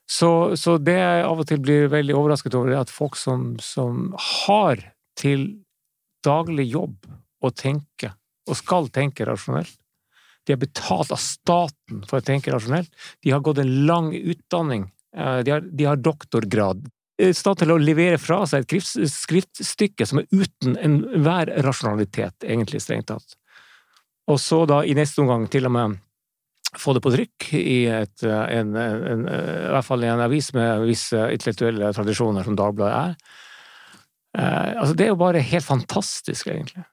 [0.06, 3.54] Så, så det jeg av og til blir veldig overrasket over, er at folk som,
[3.64, 4.12] som
[4.44, 4.84] har
[5.18, 5.48] til
[6.26, 7.08] daglig jobb
[7.42, 8.12] å tenke,
[8.46, 9.72] og skal tenke rasjonelt,
[10.46, 12.92] de er betalt av staten for å tenke rasjonelt,
[13.24, 16.84] de har gått en lang utdanning, de har, de har doktorgrad,
[17.16, 22.82] i stand til å levere fra seg et skriftstykke som er uten enhver rasjonalitet, egentlig,
[22.84, 23.38] strengt tatt.
[24.28, 25.96] Og så da i neste omgang til og med
[26.76, 30.50] få det på trykk i et, en, en, en, i hvert fall i en avis
[30.56, 33.38] med visse intellektuelle tradisjoner, som Dagbladet er.
[34.36, 36.84] Eh, altså, det er jo bare helt fantastisk, egentlig.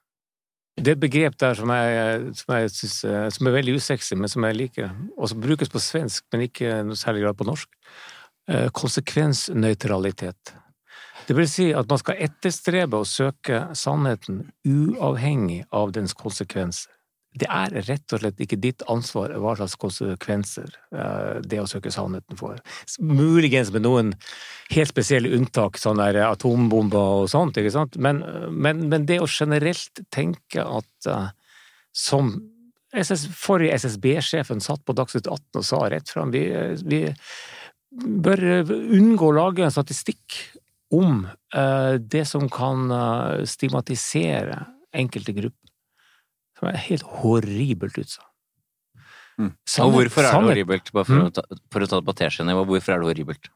[0.74, 4.16] Det er et begrep der som jeg, som, jeg synes, eh, som er veldig usexy,
[4.18, 7.48] men som jeg liker, og som brukes på svensk, men ikke noe særlig grad på
[7.50, 7.68] norsk.
[8.46, 10.52] Eh, konsekvensnøytralitet.
[11.26, 16.92] Det vil si at man skal etterstrebe å søke sannheten uavhengig av dens konsekvenser.
[17.34, 21.88] Det er rett og slett ikke ditt ansvar hva slags konsekvenser eh, det å søke
[21.94, 22.60] sannheten får.
[23.00, 24.12] Muligens med noen
[24.76, 28.20] helt spesielle unntak, sånn der atombomber og sånt, ikke sant, men,
[28.52, 31.32] men, men det å generelt tenke at uh,
[31.96, 32.36] som
[32.94, 36.44] SS, forrige SSB-sjefen satt på Dagsnytt 18 og sa rett fram vi,
[36.84, 37.06] vi
[37.94, 40.38] bør unngå å lage en statistikk
[40.94, 41.24] om
[41.56, 44.60] uh, det som kan uh, stigmatisere
[44.94, 45.64] enkelte grupper
[46.58, 48.30] som er helt horribelt utsatt.
[49.34, 49.50] Mm.
[49.82, 50.90] Og hvorfor er det horribelt?
[50.94, 51.28] Bare for, mm.
[51.28, 53.48] å, ta, for å ta det på teskjenivå, hvorfor er det horribelt?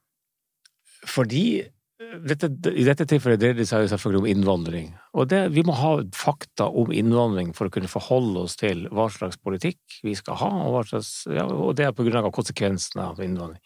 [1.07, 4.91] Fordi eh, dette, I dette tilfellet dreier det seg jo selvfølgelig om innvandring.
[5.14, 9.07] Og det, vi må ha fakta om innvandring for å kunne forholde oss til hva
[9.14, 13.12] slags politikk vi skal ha, og, slags, ja, og det er på grunn av konsekvensene
[13.12, 13.62] av innvandring.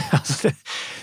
[0.18, 0.50] altså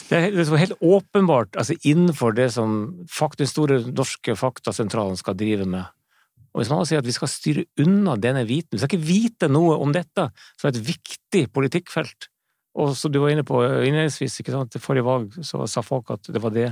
[0.10, 5.68] det, er liksom helt åpenbart altså innenfor det som den store norske faktasentralen skal drive
[5.70, 5.86] med,
[6.54, 9.50] og hvis man sier at vi skal styre unna denne viten, vi skal ikke vite
[9.52, 12.30] noe om dette som er et viktig politikkfelt,
[12.80, 16.30] og som du var inne på innledningsvis, ikke sant, forrige valg så sa folk at
[16.32, 16.70] det var det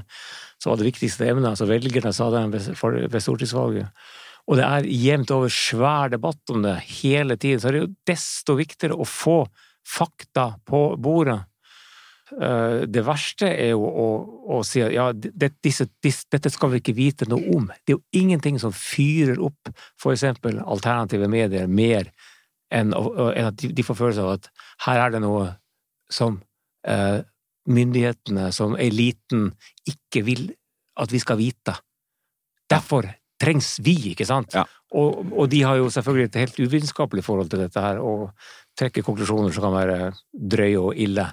[0.62, 3.92] som var det viktigste emnet, altså velgerne sa det ved stortingsvalget.
[4.48, 7.94] Og det er jevnt over svær debatt om det hele tiden, så er det jo
[8.08, 9.42] desto viktigere å få
[9.88, 11.42] fakta på bordet.
[11.42, 11.57] Eh,
[12.32, 14.08] det verste er jo å,
[14.58, 17.70] å si at ja, det, disse, disse, dette skal vi ikke vite noe om.
[17.86, 22.10] Det er jo ingenting som fyrer opp for eksempel alternative medier mer
[22.74, 24.52] enn, enn at de, får følelse av at
[24.88, 25.48] her er det noe
[26.12, 26.42] som
[26.88, 27.22] eh,
[27.68, 29.52] myndighetene, som eliten,
[29.88, 30.50] ikke vil
[31.00, 31.76] at vi skal vite.
[32.68, 33.08] Derfor
[33.40, 34.56] trengs vi, ikke sant?
[34.56, 34.66] Ja.
[34.98, 38.32] Og, og, de har jo selvfølgelig et helt uvitenskapelig forhold til dette her, og
[38.80, 40.00] trekker konklusjoner som kan være
[40.32, 41.28] drøye og ille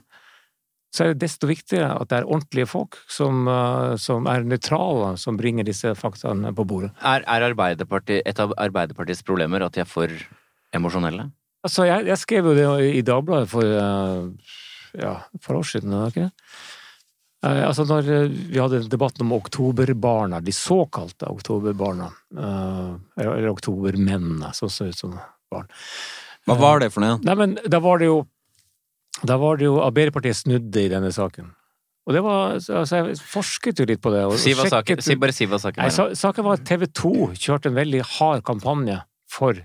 [0.94, 5.14] så er det desto viktigere at det er ordentlige folk som, eh, som er nøytrale,
[5.18, 6.92] som bringer disse faktaene på bordet.
[7.02, 10.12] Er, er Arbeiderpartiet, et av Arbeiderpartiets problemer at de er for
[10.74, 11.26] emosjonelle?
[11.64, 14.54] Altså, jeg, jeg, skrev jo det i Dagbladet for eh,
[15.02, 16.48] ja, et par år siden, ikke det?
[17.44, 22.06] Altså, når vi hadde debatten om oktoberbarna, de såkalte oktoberbarna,
[23.20, 25.18] eller oktobermennene, som så ut som
[25.52, 25.68] barn
[26.48, 27.18] Hva var det for noe?
[27.20, 28.22] Nei, men Da var det jo
[29.22, 31.52] da var det jo Arbeiderpartiet snudde i denne saken.
[32.04, 34.24] Og det var, altså Jeg forsket jo litt på det.
[34.42, 36.16] si, hva saken, si bare si hva saken er.
[36.18, 38.98] Saken var at TV 2 kjørte en veldig hard kampanje
[39.30, 39.56] for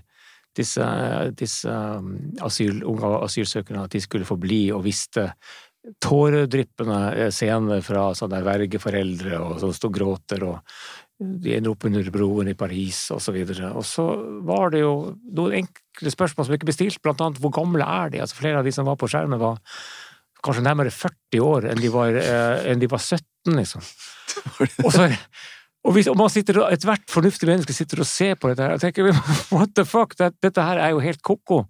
[0.56, 0.86] disse,
[1.38, 5.28] disse um, asyl, unge asylsøkerne, at de skulle få bli, og visste
[6.02, 10.58] tåredryppende scener fra sånne vergeforeldre og som sto og gråter, og
[11.20, 13.34] de ender opp under broen i Paris, og så.
[13.34, 14.06] Og så
[14.48, 14.94] var det jo
[15.36, 18.22] noen enkle spørsmål som ikke ble stilt, blant annet hvor gamle er de?
[18.24, 19.60] Altså Flere av de som var på skjermen, var
[20.40, 23.84] kanskje nærmere 40 år enn de var, eh, enn de var 17, liksom.
[24.86, 25.10] Og så
[25.80, 28.82] og hvis og man sitter, Ethvert fornuftig menneske sitter og ser på dette her og
[28.82, 29.06] tenker
[29.56, 31.64] what the fuck, dette her er jo helt ko-ko.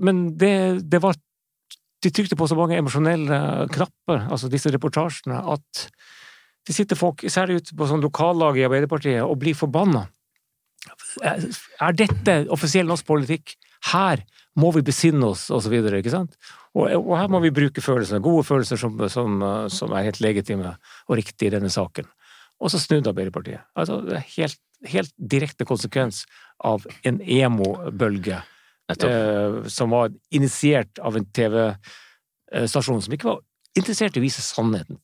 [0.00, 0.54] Men det,
[0.88, 1.18] det var
[2.00, 5.90] De trykte på så mange emosjonelle knapper, altså disse reportasjene, at
[6.68, 10.04] det sitter folk, særlig ute på sånn lokallag i Arbeiderpartiet, og blir forbanna.
[11.20, 13.56] Er dette offisiell norsk politikk?
[13.90, 14.22] Her
[14.60, 16.36] må vi besinne oss, og så videre, ikke sant?
[16.76, 19.40] Og, og her må vi bruke følelsene, gode følelser som, som,
[19.72, 20.74] som, er helt legitime
[21.08, 22.08] og riktige i denne saken.
[22.60, 23.64] Og så snudde Arbeiderpartiet.
[23.78, 24.60] Altså, det er helt,
[24.92, 26.26] helt direkte konsekvens
[26.66, 28.42] av en emo-bølge
[28.92, 33.40] eh, som var initiert av en TV-stasjon som ikke var
[33.78, 35.00] interessert i å vise sannheten.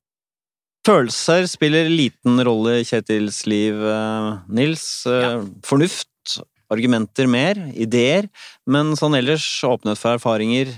[0.86, 4.84] Følelser spiller liten rolle i Kjetils liv, eh, Nils.
[5.10, 5.32] Eh, ja.
[5.66, 6.36] Fornuft,
[6.70, 8.28] argumenter mer, ideer,
[8.70, 10.70] men sånn ellers åpnet for erfaringer,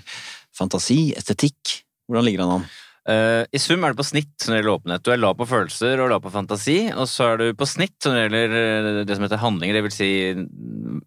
[0.56, 1.82] fantasi, estetikk.
[2.08, 2.64] Hvordan ligger han an?
[3.08, 5.04] Uh, I sum er du på snitt når det gjelder åpenhet.
[5.06, 6.76] Du er lav på følelser og lav på fantasi.
[6.92, 9.94] Og så er du på snitt når det gjelder det som heter handlinger, det vil
[9.94, 10.10] si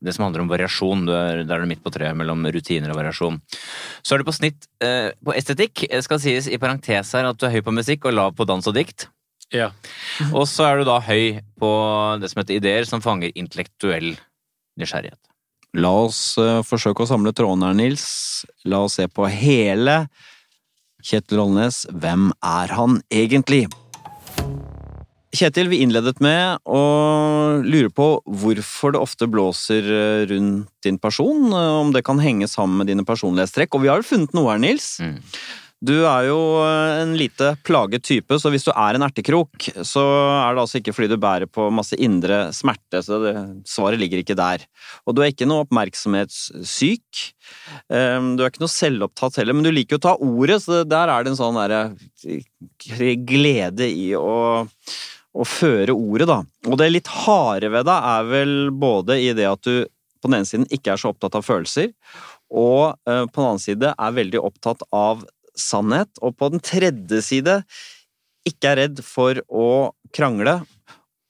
[0.01, 1.05] det som handler om variasjon.
[1.05, 3.37] Du er, der er du midt på treet mellom rutiner og variasjon.
[4.01, 5.85] Så er du på snitt uh, på estetikk.
[5.93, 8.49] Det skal sies i parentes her at du er høy på musikk og lav på
[8.49, 9.05] dans og dikt.
[9.53, 9.69] Ja.
[10.37, 11.71] og så er du da høy på
[12.23, 14.15] det som heter ideer, som fanger intellektuell
[14.81, 15.21] nysgjerrighet.
[15.77, 18.09] La oss uh, forsøke å samle trådene her, Nils.
[18.65, 20.01] La oss se på hele
[21.01, 23.65] Kjetil Rollnes, hvem er han egentlig?
[25.31, 26.81] Kjetil, vi innledet med å
[27.63, 32.49] lure på hvorfor det ofte blåser eh, rundt din person, eh, om det kan henge
[32.51, 34.97] sammen med dine personlighetstrekk, og vi har jo funnet noe her, Nils.
[34.99, 35.21] Mm.
[35.81, 40.03] Du er jo eh, en lite plaget type, så hvis du er en ertekrok, så
[40.03, 43.33] er det altså ikke fordi du bærer på masse indre smerte, så det,
[43.65, 44.67] svaret ligger ikke der.
[45.09, 47.23] Og du er ikke noe oppmerksomhetssyk.
[47.89, 50.83] Um, Du er ikke noe selvopptatt heller, men du liker jo å ta ordet, så
[50.85, 54.35] der er det en sånn derre glede i å
[55.31, 56.41] å føre ordet, da.
[56.67, 59.85] Og det litt harde ved deg er vel både i det at du
[60.21, 61.93] på den ene siden ikke er så opptatt av følelser,
[62.51, 65.23] og eh, på den annen side er veldig opptatt av
[65.57, 67.61] sannhet, og på den tredje side
[68.47, 70.61] ikke er redd for å krangle,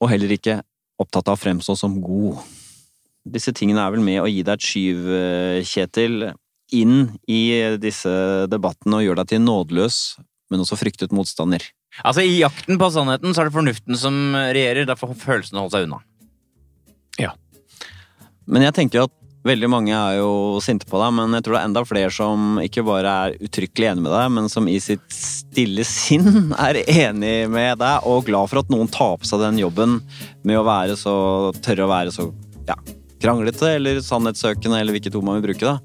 [0.01, 0.61] og heller ikke
[1.01, 2.39] opptatt av å fremstå som god.
[3.27, 6.31] Disse tingene er vel med å gi deg et skyv, eh, Kjetil,
[6.71, 7.41] inn i
[7.81, 8.11] disse
[8.49, 9.97] debattene og gjør deg til nådeløs,
[10.51, 11.63] men også fryktet motstander.
[11.99, 14.87] Altså, I jakten på sannheten så er det fornuften som regjerer.
[14.87, 15.99] Derfor følelsene holder seg unna.
[17.19, 17.33] Ja.
[18.47, 19.15] Men jeg tenker at
[19.47, 22.59] veldig mange er jo sinte på deg, men jeg tror det er enda flere som
[22.61, 27.35] ikke bare er uttrykkelig enig med deg, men som i sitt stille sinn er enig
[27.51, 29.99] med deg og glad for at noen tar på seg den jobben
[30.47, 31.15] med å være så
[31.61, 32.29] tørre å være så
[32.69, 32.77] ja,
[33.21, 35.73] kranglete eller sannhetssøkende, eller hvilket ord man vil bruke.
[35.73, 35.79] da.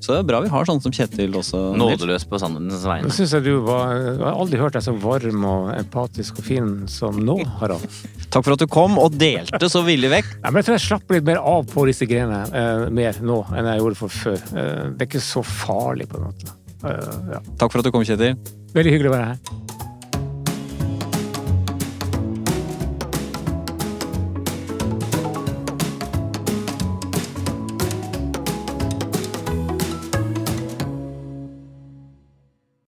[0.00, 1.60] Så det er bra vi har sånn som Kjetil også.
[1.76, 3.12] Nådeløs på sannhetens vegne.
[3.12, 6.70] Synes jeg du var Jeg har aldri hørt deg så varm og empatisk og fin
[6.90, 7.84] som nå, Harald.
[8.30, 10.32] Takk for at du kom og delte så villig vekk.
[10.38, 13.42] Ja, men jeg tror jeg slapper litt mer av på disse greiene eh, mer nå
[13.52, 14.40] enn jeg gjorde for før.
[14.54, 16.56] Eh, det er ikke så farlig, på en måte.
[16.86, 17.42] Eh, ja.
[17.60, 18.38] Takk for at du kom, Kjetil.
[18.72, 19.89] Veldig hyggelig å være her.